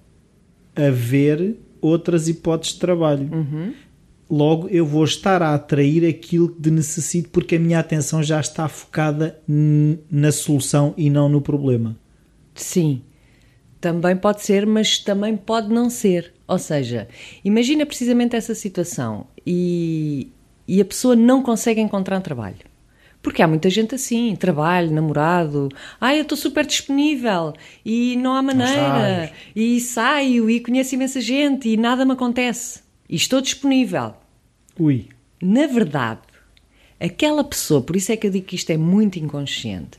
a 0.75 0.91
ver 0.91 1.57
outras 1.81 2.29
hipóteses 2.29 2.75
de 2.75 2.81
trabalho. 2.81 3.29
Uhum. 3.33 3.73
Logo, 4.31 4.69
eu 4.69 4.85
vou 4.85 5.05
estar 5.05 5.43
a 5.43 5.55
atrair 5.55 6.07
aquilo 6.07 6.55
de 6.59 6.71
necessito 6.71 7.31
porque 7.31 7.57
a 7.57 7.59
minha 7.59 7.79
atenção 7.79 8.23
já 8.23 8.39
está 8.41 8.69
focada 8.69 9.41
na 10.11 10.31
solução 10.31 10.93
e 10.97 11.09
não 11.09 11.29
no 11.29 11.41
problema. 11.41 11.97
Sim, 12.55 13.03
também 13.81 14.17
pode 14.17 14.43
ser, 14.43 14.67
mas 14.67 14.99
também 14.99 15.37
pode 15.37 15.69
não 15.69 15.89
ser. 15.89 16.35
Ou 16.47 16.59
seja, 16.59 17.09
imagina 17.45 17.87
precisamente 17.87 18.37
essa 18.37 18.55
situação 18.55 19.27
e 19.47 20.29
e 20.69 20.83
a 20.83 20.85
pessoa 20.85 21.17
não 21.17 21.43
consegue 21.43 21.81
encontrar 21.81 22.19
um 22.19 22.21
trabalho. 22.21 22.69
Porque 23.23 23.43
há 23.43 23.49
muita 23.49 23.69
gente 23.71 23.95
assim, 23.95 24.37
trabalho, 24.37 24.93
namorado, 24.93 25.69
ah, 26.01 26.15
eu 26.15 26.23
estou 26.23 26.37
super 26.39 26.65
disponível 26.65 27.53
e 27.85 28.17
não 28.17 28.35
há 28.35 28.43
maneira, 28.43 29.33
e 29.57 29.81
saio 29.81 30.49
e 30.49 30.61
conheço 30.61 30.95
imensa 30.95 31.21
gente 31.21 31.69
e 31.69 31.77
nada 31.77 32.05
me 32.05 32.13
acontece. 32.13 32.83
E 33.09 33.17
estou 33.17 33.41
disponível. 33.41 34.15
Ui. 34.79 35.07
Na 35.41 35.67
verdade, 35.67 36.21
aquela 37.01 37.45
pessoa, 37.45 37.81
por 37.81 37.97
isso 37.97 38.13
é 38.13 38.17
que 38.17 38.27
eu 38.27 38.31
digo 38.31 38.47
que 38.47 38.57
isto 38.57 38.71
é 38.71 38.77
muito 38.77 39.19
inconsciente, 39.19 39.99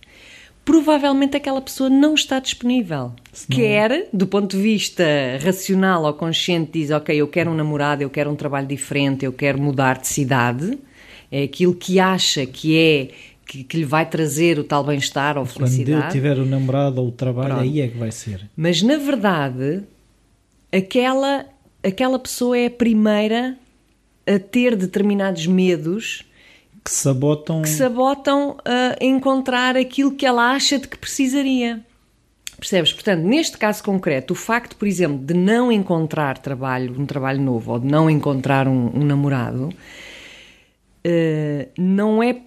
provavelmente 0.64 1.36
aquela 1.36 1.62
pessoa 1.62 1.90
não 1.90 2.14
está 2.14 2.40
disponível. 2.40 3.14
Senão... 3.32 3.60
Quer, 3.60 4.10
do 4.14 4.28
ponto 4.28 4.56
de 4.56 4.62
vista 4.62 5.04
racional 5.44 6.04
ou 6.04 6.14
consciente, 6.14 6.72
diz: 6.74 6.92
Ok, 6.92 7.16
eu 7.16 7.28
quero 7.28 7.52
um 7.52 7.56
namorado, 7.56 8.04
eu 8.04 8.10
quero 8.10 8.30
um 8.30 8.36
trabalho 8.36 8.68
diferente, 8.68 9.26
eu 9.26 9.34
quero 9.34 9.60
mudar 9.60 9.98
de 10.00 10.08
cidade. 10.08 10.78
É 11.32 11.44
aquilo 11.44 11.76
que 11.76 12.00
acha 12.00 12.46
que 12.46 12.78
é 12.78 13.10
que, 13.50 13.64
que 13.64 13.78
lhe 13.78 13.86
vai 13.86 14.08
trazer 14.08 14.60
o 14.60 14.64
tal 14.64 14.84
bem-estar 14.84 15.36
ou 15.36 15.44
Quando 15.44 15.68
felicidade. 15.70 16.06
eu 16.06 16.12
tiver 16.12 16.38
o 16.38 16.46
namorado 16.46 17.02
ou 17.02 17.08
o 17.08 17.12
trabalho, 17.12 17.56
Pronto. 17.56 17.64
aí 17.64 17.82
é 17.82 17.88
que 17.88 17.98
vai 17.98 18.12
ser. 18.12 18.48
Mas 18.56 18.84
na 18.84 18.98
verdade, 18.98 19.82
aquela, 20.72 21.46
aquela 21.84 22.20
pessoa 22.20 22.58
é 22.58 22.68
a 22.68 22.72
primeira 22.72 23.58
a 24.28 24.38
ter 24.38 24.76
determinados 24.76 25.48
medos 25.48 26.24
Que 26.84 26.92
sabotam. 26.92 27.62
que 27.62 27.70
sabotam 27.70 28.58
a 28.66 29.04
encontrar 29.04 29.76
aquilo 29.76 30.12
que 30.12 30.26
ela 30.26 30.52
acha 30.52 30.78
de 30.78 30.88
que 30.88 30.98
precisaria. 30.98 31.84
Percebes? 32.58 32.92
Portanto, 32.92 33.22
neste 33.24 33.58
caso 33.58 33.82
concreto, 33.82 34.34
o 34.34 34.36
facto, 34.36 34.76
por 34.76 34.88
exemplo, 34.88 35.18
de 35.18 35.34
não 35.34 35.72
encontrar 35.72 36.38
trabalho, 36.38 36.94
um 37.00 37.06
trabalho 37.06 37.42
novo, 37.42 37.72
ou 37.72 37.80
de 37.80 37.88
não 37.88 38.10
encontrar 38.10 38.68
um, 38.68 38.92
um 38.94 39.06
namorado, 39.06 39.70
eh, 41.04 41.70
não 41.78 42.22
é 42.22 42.42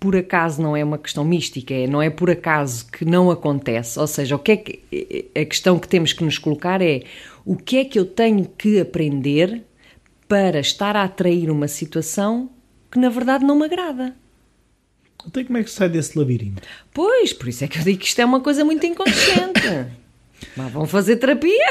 por 0.00 0.16
acaso, 0.16 0.60
não 0.60 0.76
é 0.76 0.82
uma 0.82 0.98
questão 0.98 1.24
mística, 1.24 1.72
é, 1.72 1.86
não 1.86 2.02
é 2.02 2.10
por 2.10 2.28
acaso 2.28 2.90
que 2.90 3.04
não 3.04 3.30
acontece. 3.30 4.00
Ou 4.00 4.06
seja, 4.08 4.34
o 4.34 4.38
que 4.40 4.50
é 4.52 4.56
que, 4.56 5.30
a 5.40 5.44
questão 5.44 5.78
que 5.78 5.86
temos 5.86 6.12
que 6.12 6.24
nos 6.24 6.38
colocar 6.38 6.82
é 6.82 7.02
o 7.44 7.56
que 7.56 7.78
é 7.78 7.84
que 7.84 7.98
eu 7.98 8.04
tenho 8.04 8.46
que 8.46 8.80
aprender 8.80 9.62
para 10.28 10.60
estar 10.60 10.96
a 10.96 11.04
atrair 11.04 11.50
uma 11.50 11.68
situação 11.68 12.50
que 12.90 12.98
na 12.98 13.08
verdade 13.08 13.44
não 13.44 13.58
me 13.58 13.64
agrada. 13.64 14.14
Então, 15.26 15.44
como 15.44 15.58
é 15.58 15.62
que 15.62 15.70
se 15.70 15.76
sai 15.76 15.88
desse 15.88 16.18
labirinto? 16.18 16.62
Pois, 16.92 17.32
por 17.32 17.48
isso 17.48 17.64
é 17.64 17.68
que 17.68 17.78
eu 17.78 17.84
digo 17.84 17.98
que 17.98 18.06
isto 18.06 18.18
é 18.20 18.24
uma 18.24 18.40
coisa 18.40 18.64
muito 18.64 18.84
inconsciente. 18.84 19.62
Mas 20.56 20.72
vão 20.72 20.86
fazer 20.86 21.16
terapia? 21.16 21.66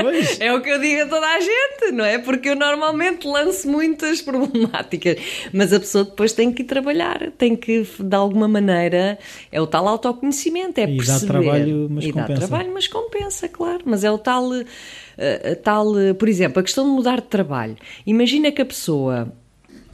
Pois. 0.00 0.40
É 0.40 0.52
o 0.54 0.60
que 0.60 0.70
eu 0.70 0.80
digo 0.80 1.02
a 1.02 1.06
toda 1.06 1.26
a 1.26 1.40
gente, 1.40 1.92
não 1.92 2.04
é? 2.04 2.18
Porque 2.18 2.48
eu 2.50 2.56
normalmente 2.56 3.26
lanço 3.26 3.68
muitas 3.68 4.20
problemáticas, 4.22 5.16
mas 5.52 5.72
a 5.72 5.80
pessoa 5.80 6.04
depois 6.04 6.32
tem 6.32 6.52
que 6.52 6.62
ir 6.62 6.66
trabalhar, 6.66 7.30
tem 7.36 7.54
que, 7.56 7.86
de 7.98 8.16
alguma 8.16 8.48
maneira, 8.48 9.18
é 9.52 9.60
o 9.60 9.66
tal 9.66 9.86
autoconhecimento, 9.88 10.78
é 10.80 10.84
E 10.84 10.86
dá 10.86 10.94
perceber. 10.96 11.26
trabalho, 11.26 11.88
mas 11.90 12.04
e 12.04 12.12
dá 12.12 12.20
compensa. 12.22 12.46
trabalho, 12.46 12.70
mas 12.72 12.86
compensa, 12.88 13.48
claro. 13.48 13.80
Mas 13.84 14.04
é 14.04 14.10
o 14.10 14.18
tal, 14.18 14.50
eh, 15.18 15.54
tal, 15.62 15.98
eh, 15.98 16.14
por 16.14 16.28
exemplo, 16.28 16.60
a 16.60 16.62
questão 16.62 16.84
de 16.84 16.90
mudar 16.90 17.16
de 17.20 17.26
trabalho. 17.28 17.76
Imagina 18.06 18.50
que 18.50 18.62
a 18.62 18.66
pessoa 18.66 19.32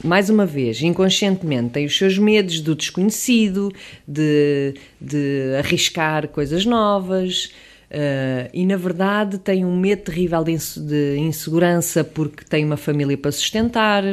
mais 0.03 0.29
uma 0.29 0.45
vez, 0.45 0.81
inconscientemente, 0.81 1.69
tem 1.71 1.85
os 1.85 1.97
seus 1.97 2.17
medos 2.17 2.61
do 2.61 2.75
desconhecido, 2.75 3.71
de, 4.07 4.75
de 5.01 5.55
arriscar 5.57 6.27
coisas 6.27 6.65
novas. 6.65 7.51
Eh, 7.89 8.49
e 8.53 8.65
na 8.65 8.75
verdade 8.77 9.37
tem 9.37 9.63
um 9.65 9.77
medo 9.77 10.03
terrível 10.03 10.43
de, 10.43 10.51
inse- 10.51 10.79
de 10.79 11.17
insegurança 11.17 12.03
porque 12.03 12.43
tem 12.43 12.65
uma 12.65 12.77
família 12.77 13.17
para 13.17 13.31
sustentar. 13.31 14.03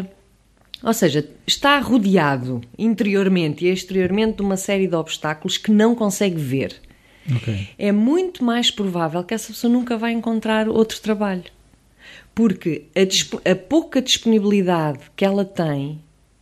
Ou 0.82 0.92
seja, 0.92 1.26
está 1.46 1.78
rodeado 1.80 2.60
interiormente 2.78 3.64
e 3.64 3.68
exteriormente 3.70 4.36
de 4.36 4.42
uma 4.42 4.56
série 4.56 4.86
de 4.86 4.94
obstáculos 4.94 5.56
que 5.56 5.70
não 5.70 5.94
consegue 5.94 6.36
ver. 6.36 6.74
Ok. 7.34 7.68
É 7.78 7.90
muito 7.90 8.44
mais 8.44 8.70
provável 8.70 9.24
que 9.24 9.32
essa 9.32 9.48
pessoa 9.52 9.72
nunca 9.72 9.96
vai 9.96 10.12
encontrar 10.12 10.68
outro 10.68 11.00
trabalho. 11.00 11.44
Porque 12.34 12.84
a, 12.94 13.50
a 13.50 13.54
pouca 13.56 14.02
disponibilidade 14.02 14.98
que 15.16 15.24
ela 15.24 15.44
tem, 15.44 16.00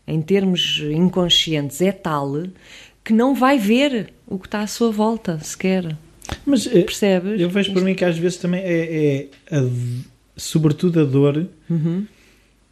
em 0.09 0.21
termos 0.21 0.81
inconscientes, 0.91 1.81
é 1.81 1.93
tal 1.93 2.33
que 3.05 3.13
não 3.13 3.35
vai 3.35 3.59
ver 3.59 4.13
o 4.27 4.39
que 4.39 4.47
está 4.49 4.61
à 4.61 4.67
sua 4.67 4.91
volta, 4.91 5.39
sequer. 5.41 5.97
Mas 6.47 6.67
eh, 6.67 6.83
Percebes? 6.83 7.41
eu 7.41 7.49
vejo 7.51 7.73
por 7.73 7.83
mim 7.83 7.95
que 7.95 8.05
às 8.05 8.17
vezes 8.19 8.39
também 8.39 8.61
é, 8.63 9.29
é 9.51 9.57
a- 9.57 9.69
sobretudo 10.37 11.01
a 11.01 11.05
dor 11.05 11.47
Uhum. 11.69 12.07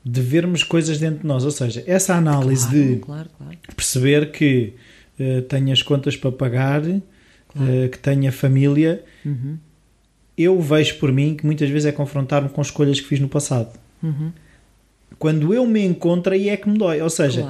de 0.04 0.20
vermos 0.20 0.62
coisas 0.62 0.98
dentro 0.98 1.20
de 1.20 1.26
nós. 1.26 1.44
Ou 1.44 1.50
seja, 1.50 1.82
essa 1.86 2.14
análise 2.14 2.66
Claro, 2.68 2.88
de 2.88 2.96
claro, 3.00 3.28
claro. 3.36 3.58
perceber 3.76 4.30
que 4.32 4.72
eh, 5.18 5.42
tenho 5.42 5.72
as 5.72 5.82
contas 5.82 6.16
para 6.16 6.32
pagar, 6.32 6.82
eh, 6.88 7.88
que 7.92 7.98
tenho 7.98 8.28
a 8.28 8.32
família, 8.32 9.04
Uhum. 9.24 9.58
eu 10.38 10.58
vejo 10.60 10.96
por 10.98 11.12
mim 11.12 11.34
que 11.34 11.44
muitas 11.44 11.68
vezes 11.68 11.86
é 11.86 11.92
confrontar-me 11.92 12.48
com 12.48 12.62
escolhas 12.62 12.98
que 13.00 13.06
fiz 13.06 13.20
no 13.20 13.28
passado. 13.28 13.78
Uhum. 14.02 14.32
Quando 15.18 15.52
eu 15.52 15.66
me 15.66 15.84
encontro, 15.84 16.32
aí 16.32 16.48
é 16.48 16.56
que 16.56 16.68
me 16.68 16.78
dói. 16.78 17.02
Ou 17.02 17.10
seja. 17.10 17.44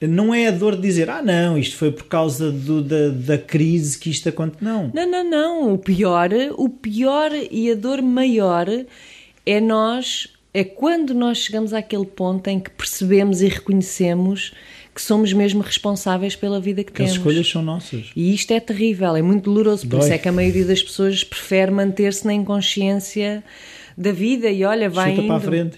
Não 0.00 0.32
é 0.34 0.46
a 0.46 0.50
dor 0.50 0.76
de 0.76 0.82
dizer, 0.82 1.10
ah, 1.10 1.20
não, 1.22 1.58
isto 1.58 1.76
foi 1.76 1.90
por 1.90 2.04
causa 2.04 2.50
do- 2.52 2.82
da, 2.82 3.08
da 3.08 3.38
crise 3.38 3.98
que 3.98 4.10
isto 4.10 4.28
aconteceu. 4.28 4.64
Não. 4.64 4.90
Não, 4.94 5.10
não, 5.10 5.24
não. 5.30 5.72
O 5.74 5.78
pior, 5.78 6.30
o 6.56 6.68
pior 6.68 7.30
e 7.50 7.70
a 7.70 7.74
dor 7.74 8.00
maior 8.00 8.66
é 9.44 9.60
nós, 9.60 10.28
é 10.54 10.62
quando 10.62 11.14
nós 11.14 11.38
chegamos 11.38 11.72
àquele 11.72 12.06
ponto 12.06 12.46
em 12.48 12.60
que 12.60 12.70
percebemos 12.70 13.42
e 13.42 13.48
reconhecemos 13.48 14.52
que 14.94 15.02
somos 15.02 15.32
mesmo 15.32 15.62
responsáveis 15.62 16.34
pela 16.34 16.60
vida 16.60 16.82
que 16.82 16.92
Que 16.92 17.02
as 17.02 17.10
temos. 17.10 17.18
escolhas 17.18 17.48
são 17.48 17.62
nossas. 17.62 18.06
E 18.16 18.34
isto 18.34 18.50
é 18.52 18.58
terrível, 18.58 19.14
é 19.14 19.22
muito 19.22 19.44
doloroso, 19.44 19.82
por 19.86 19.98
Dói. 19.98 20.00
isso 20.00 20.12
é 20.12 20.18
que 20.18 20.28
a 20.28 20.32
maioria 20.32 20.64
das 20.64 20.82
pessoas 20.82 21.22
prefere 21.22 21.70
manter-se 21.70 22.26
na 22.26 22.34
inconsciência 22.34 23.44
da 23.96 24.10
vida 24.12 24.48
e 24.50 24.64
olha, 24.64 24.88
vai 24.90 25.10
Chuta 25.10 25.20
indo. 25.22 25.26
para 25.28 25.36
a 25.36 25.40
frente. 25.40 25.76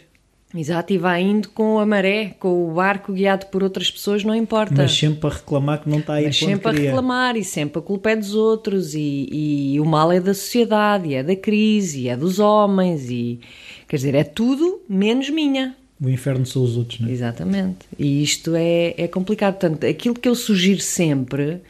Exato, 0.54 0.92
e 0.92 0.98
vai 0.98 1.22
indo 1.22 1.48
com 1.50 1.78
a 1.78 1.86
maré, 1.86 2.34
com 2.40 2.68
o 2.68 2.74
barco 2.74 3.12
guiado 3.12 3.46
por 3.46 3.62
outras 3.62 3.88
pessoas, 3.88 4.24
não 4.24 4.34
importa. 4.34 4.74
Mas 4.76 4.92
sempre 4.92 5.28
a 5.28 5.32
reclamar 5.32 5.80
que 5.80 5.88
não 5.88 6.00
está 6.00 6.14
aí 6.14 6.26
Mas 6.26 6.38
sempre 6.38 6.68
a 6.68 6.72
reclamar 6.72 7.36
e 7.36 7.44
sempre 7.44 7.78
a 7.78 7.82
culpa 7.82 8.10
é 8.10 8.16
dos 8.16 8.34
outros 8.34 8.94
e, 8.94 9.28
e 9.30 9.80
o 9.80 9.84
mal 9.84 10.10
é 10.10 10.18
da 10.18 10.34
sociedade, 10.34 11.08
e 11.08 11.14
é 11.14 11.22
da 11.22 11.36
crise, 11.36 12.00
e 12.00 12.08
é 12.08 12.16
dos 12.16 12.40
homens 12.40 13.08
e 13.08 13.38
quer 13.86 13.96
dizer, 13.96 14.14
é 14.16 14.24
tudo 14.24 14.80
menos 14.88 15.30
minha. 15.30 15.76
O 16.02 16.08
inferno 16.08 16.46
são 16.46 16.64
os 16.64 16.76
outros, 16.76 16.98
não 16.98 17.08
é? 17.08 17.12
Exatamente. 17.12 17.86
E 17.98 18.22
isto 18.22 18.54
é, 18.56 18.94
é 18.96 19.06
complicado. 19.06 19.58
Portanto, 19.58 19.84
aquilo 19.84 20.14
que 20.14 20.28
eu 20.28 20.34
sugiro 20.34 20.80
sempre, 20.80 21.60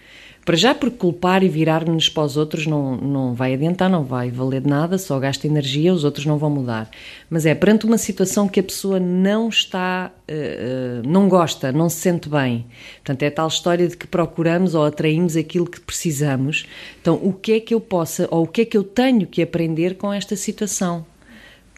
para 0.44 0.57
já 0.57 0.74
porque 0.74 0.96
culpar 0.96 1.42
e 1.42 1.48
virar-nos 1.48 2.09
para 2.09 2.22
os 2.22 2.37
outros 2.37 2.66
não, 2.66 2.96
não 2.96 3.35
vai 3.35 3.55
adiantar, 3.55 3.90
não 3.90 4.05
vai 4.05 4.31
valer 4.31 4.62
de 4.62 4.68
nada, 4.68 4.96
só 4.96 5.18
gasta 5.18 5.46
energia, 5.46 5.92
os 5.92 6.03
outros 6.03 6.24
não 6.24 6.38
vão 6.38 6.48
mudar. 6.48 6.90
Mas 7.29 7.44
é 7.44 7.55
perante 7.55 7.85
uma 7.85 7.98
situação 7.98 8.48
que 8.48 8.59
a 8.59 8.62
pessoa 8.62 8.98
não 8.98 9.48
está, 9.48 10.11
eh, 10.26 11.03
eh, 11.05 11.07
não 11.07 11.29
gosta, 11.29 11.70
não 11.70 11.88
se 11.88 11.96
sente 11.96 12.29
bem. 12.29 12.66
Portanto, 12.96 13.22
é 13.22 13.26
a 13.26 13.31
tal 13.31 13.48
história 13.48 13.87
de 13.87 13.96
que 13.96 14.07
procuramos 14.07 14.74
ou 14.74 14.85
atraímos 14.85 15.37
aquilo 15.37 15.66
que 15.66 15.81
precisamos. 15.81 16.64
Então, 17.00 17.20
o 17.22 17.33
que 17.33 17.53
é 17.53 17.61
que 17.61 17.74
eu 17.74 17.81
possa, 17.81 18.26
ou 18.31 18.44
o 18.44 18.46
que 18.46 18.62
é 18.62 18.64
que 18.64 18.76
eu 18.76 18.83
tenho 18.83 19.26
que 19.26 19.42
aprender 19.42 19.96
com 19.96 20.12
esta 20.12 20.37
situação? 20.37 21.05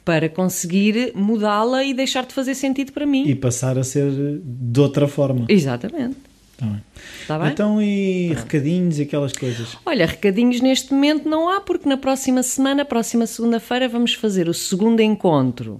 Para 0.04 0.28
conseguir 0.28 1.12
mudá-la 1.14 1.84
e 1.84 1.94
deixar 1.94 2.26
de 2.26 2.34
fazer 2.34 2.54
sentido 2.54 2.92
para 2.92 3.06
mim. 3.06 3.24
E 3.26 3.34
passar 3.34 3.76
a 3.76 3.84
ser 3.84 4.10
de 4.42 4.80
outra 4.80 5.06
forma. 5.06 5.46
Exatamente. 5.48 6.31
Tá 6.62 6.66
bem. 6.68 6.82
Está 7.20 7.38
bem? 7.38 7.48
Então, 7.50 7.82
e 7.82 8.32
recadinhos 8.34 8.98
e 8.98 9.02
aquelas 9.02 9.32
coisas? 9.32 9.76
Olha, 9.84 10.06
recadinhos 10.06 10.60
neste 10.60 10.92
momento 10.92 11.28
não 11.28 11.48
há, 11.48 11.60
porque 11.60 11.88
na 11.88 11.96
próxima 11.96 12.42
semana, 12.42 12.84
próxima 12.84 13.26
segunda-feira, 13.26 13.88
vamos 13.88 14.14
fazer 14.14 14.48
o 14.48 14.54
segundo 14.54 15.00
encontro 15.00 15.78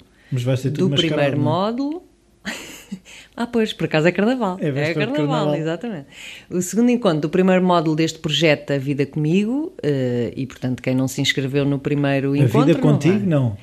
do 0.73 0.91
primeiro 0.91 1.37
não 1.37 1.43
é? 1.43 1.45
módulo. 1.45 2.03
ah, 3.37 3.47
pois, 3.47 3.73
por 3.73 3.85
acaso 3.85 4.09
é 4.09 4.13
carnaval. 4.13 4.59
É 4.61 4.73
de 4.73 4.95
carnaval, 4.95 5.27
carnaval. 5.27 5.55
exatamente. 5.55 6.07
O 6.51 6.61
segundo 6.61 6.91
encontro 6.91 7.21
do 7.21 7.29
primeiro 7.31 7.63
módulo 7.63 7.95
deste 7.95 8.19
projeto 8.19 8.73
A 8.73 8.79
Vida 8.79 9.07
Comigo, 9.07 9.73
eh, 9.83 10.33
e 10.37 10.47
portanto, 10.47 10.83
quem 10.83 10.97
não 10.97 11.07
se 11.07 11.21
inscreveu 11.21 11.65
no 11.65 11.79
primeiro 11.79 12.33
A 12.33 12.39
encontro. 12.39 12.61
vida 12.67 12.73
não 12.75 12.81
contigo, 12.81 13.19
vai. 13.19 13.27
não. 13.29 13.57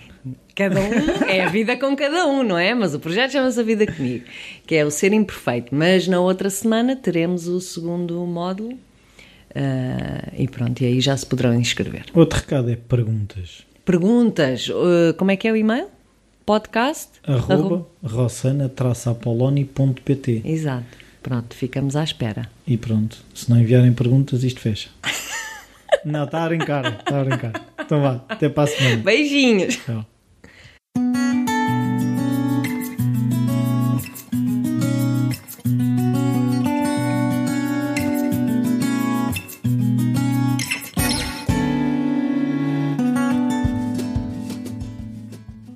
Cada 0.55 0.79
um 0.79 0.91
é 1.27 1.41
a 1.41 1.49
vida 1.49 1.75
com 1.77 1.95
cada 1.95 2.25
um, 2.25 2.43
não 2.43 2.57
é? 2.57 2.73
Mas 2.73 2.93
o 2.93 2.99
projeto 2.99 3.31
chama-se 3.31 3.59
A 3.59 3.63
Vida 3.63 3.87
Comigo, 3.87 4.25
que 4.65 4.75
é 4.75 4.85
o 4.85 4.91
ser 4.91 5.13
imperfeito. 5.13 5.73
Mas 5.73 6.07
na 6.07 6.19
outra 6.19 6.49
semana 6.49 6.95
teremos 6.95 7.47
o 7.47 7.61
segundo 7.61 8.15
módulo 8.25 8.77
ah, 9.55 10.31
e 10.37 10.47
pronto, 10.47 10.81
e 10.81 10.85
aí 10.85 11.01
já 11.01 11.17
se 11.17 11.25
poderão 11.25 11.55
inscrever. 11.55 12.05
Outro 12.13 12.39
recado 12.39 12.69
é 12.69 12.75
perguntas. 12.75 13.65
Perguntas, 13.85 14.69
ah, 14.69 15.13
como 15.17 15.31
é 15.31 15.35
que 15.35 15.47
é 15.47 15.51
o 15.51 15.55
e-mail? 15.55 15.87
Podcast? 16.45 17.09
Arroba 17.23 17.87
rossana-apoloni.pt 18.03 20.41
Exato. 20.45 20.85
Pronto, 21.21 21.53
ficamos 21.53 21.95
à 21.95 22.03
espera. 22.03 22.49
E 22.65 22.75
pronto. 22.77 23.17
Se 23.35 23.47
não 23.49 23.59
enviarem 23.59 23.93
perguntas, 23.93 24.43
isto 24.43 24.59
fecha. 24.59 24.89
não, 26.05 26.25
está 26.25 26.43
a 26.43 26.47
brincar. 26.47 26.85
Está 26.85 27.19
a 27.19 27.23
brincar. 27.23 27.51
Então 27.79 28.01
vá. 28.01 28.21
Até 28.29 28.49
para 28.49 28.63
a 28.63 28.67
semana. 28.67 28.97
Beijinhos! 28.97 29.77
Tchau. 29.77 30.05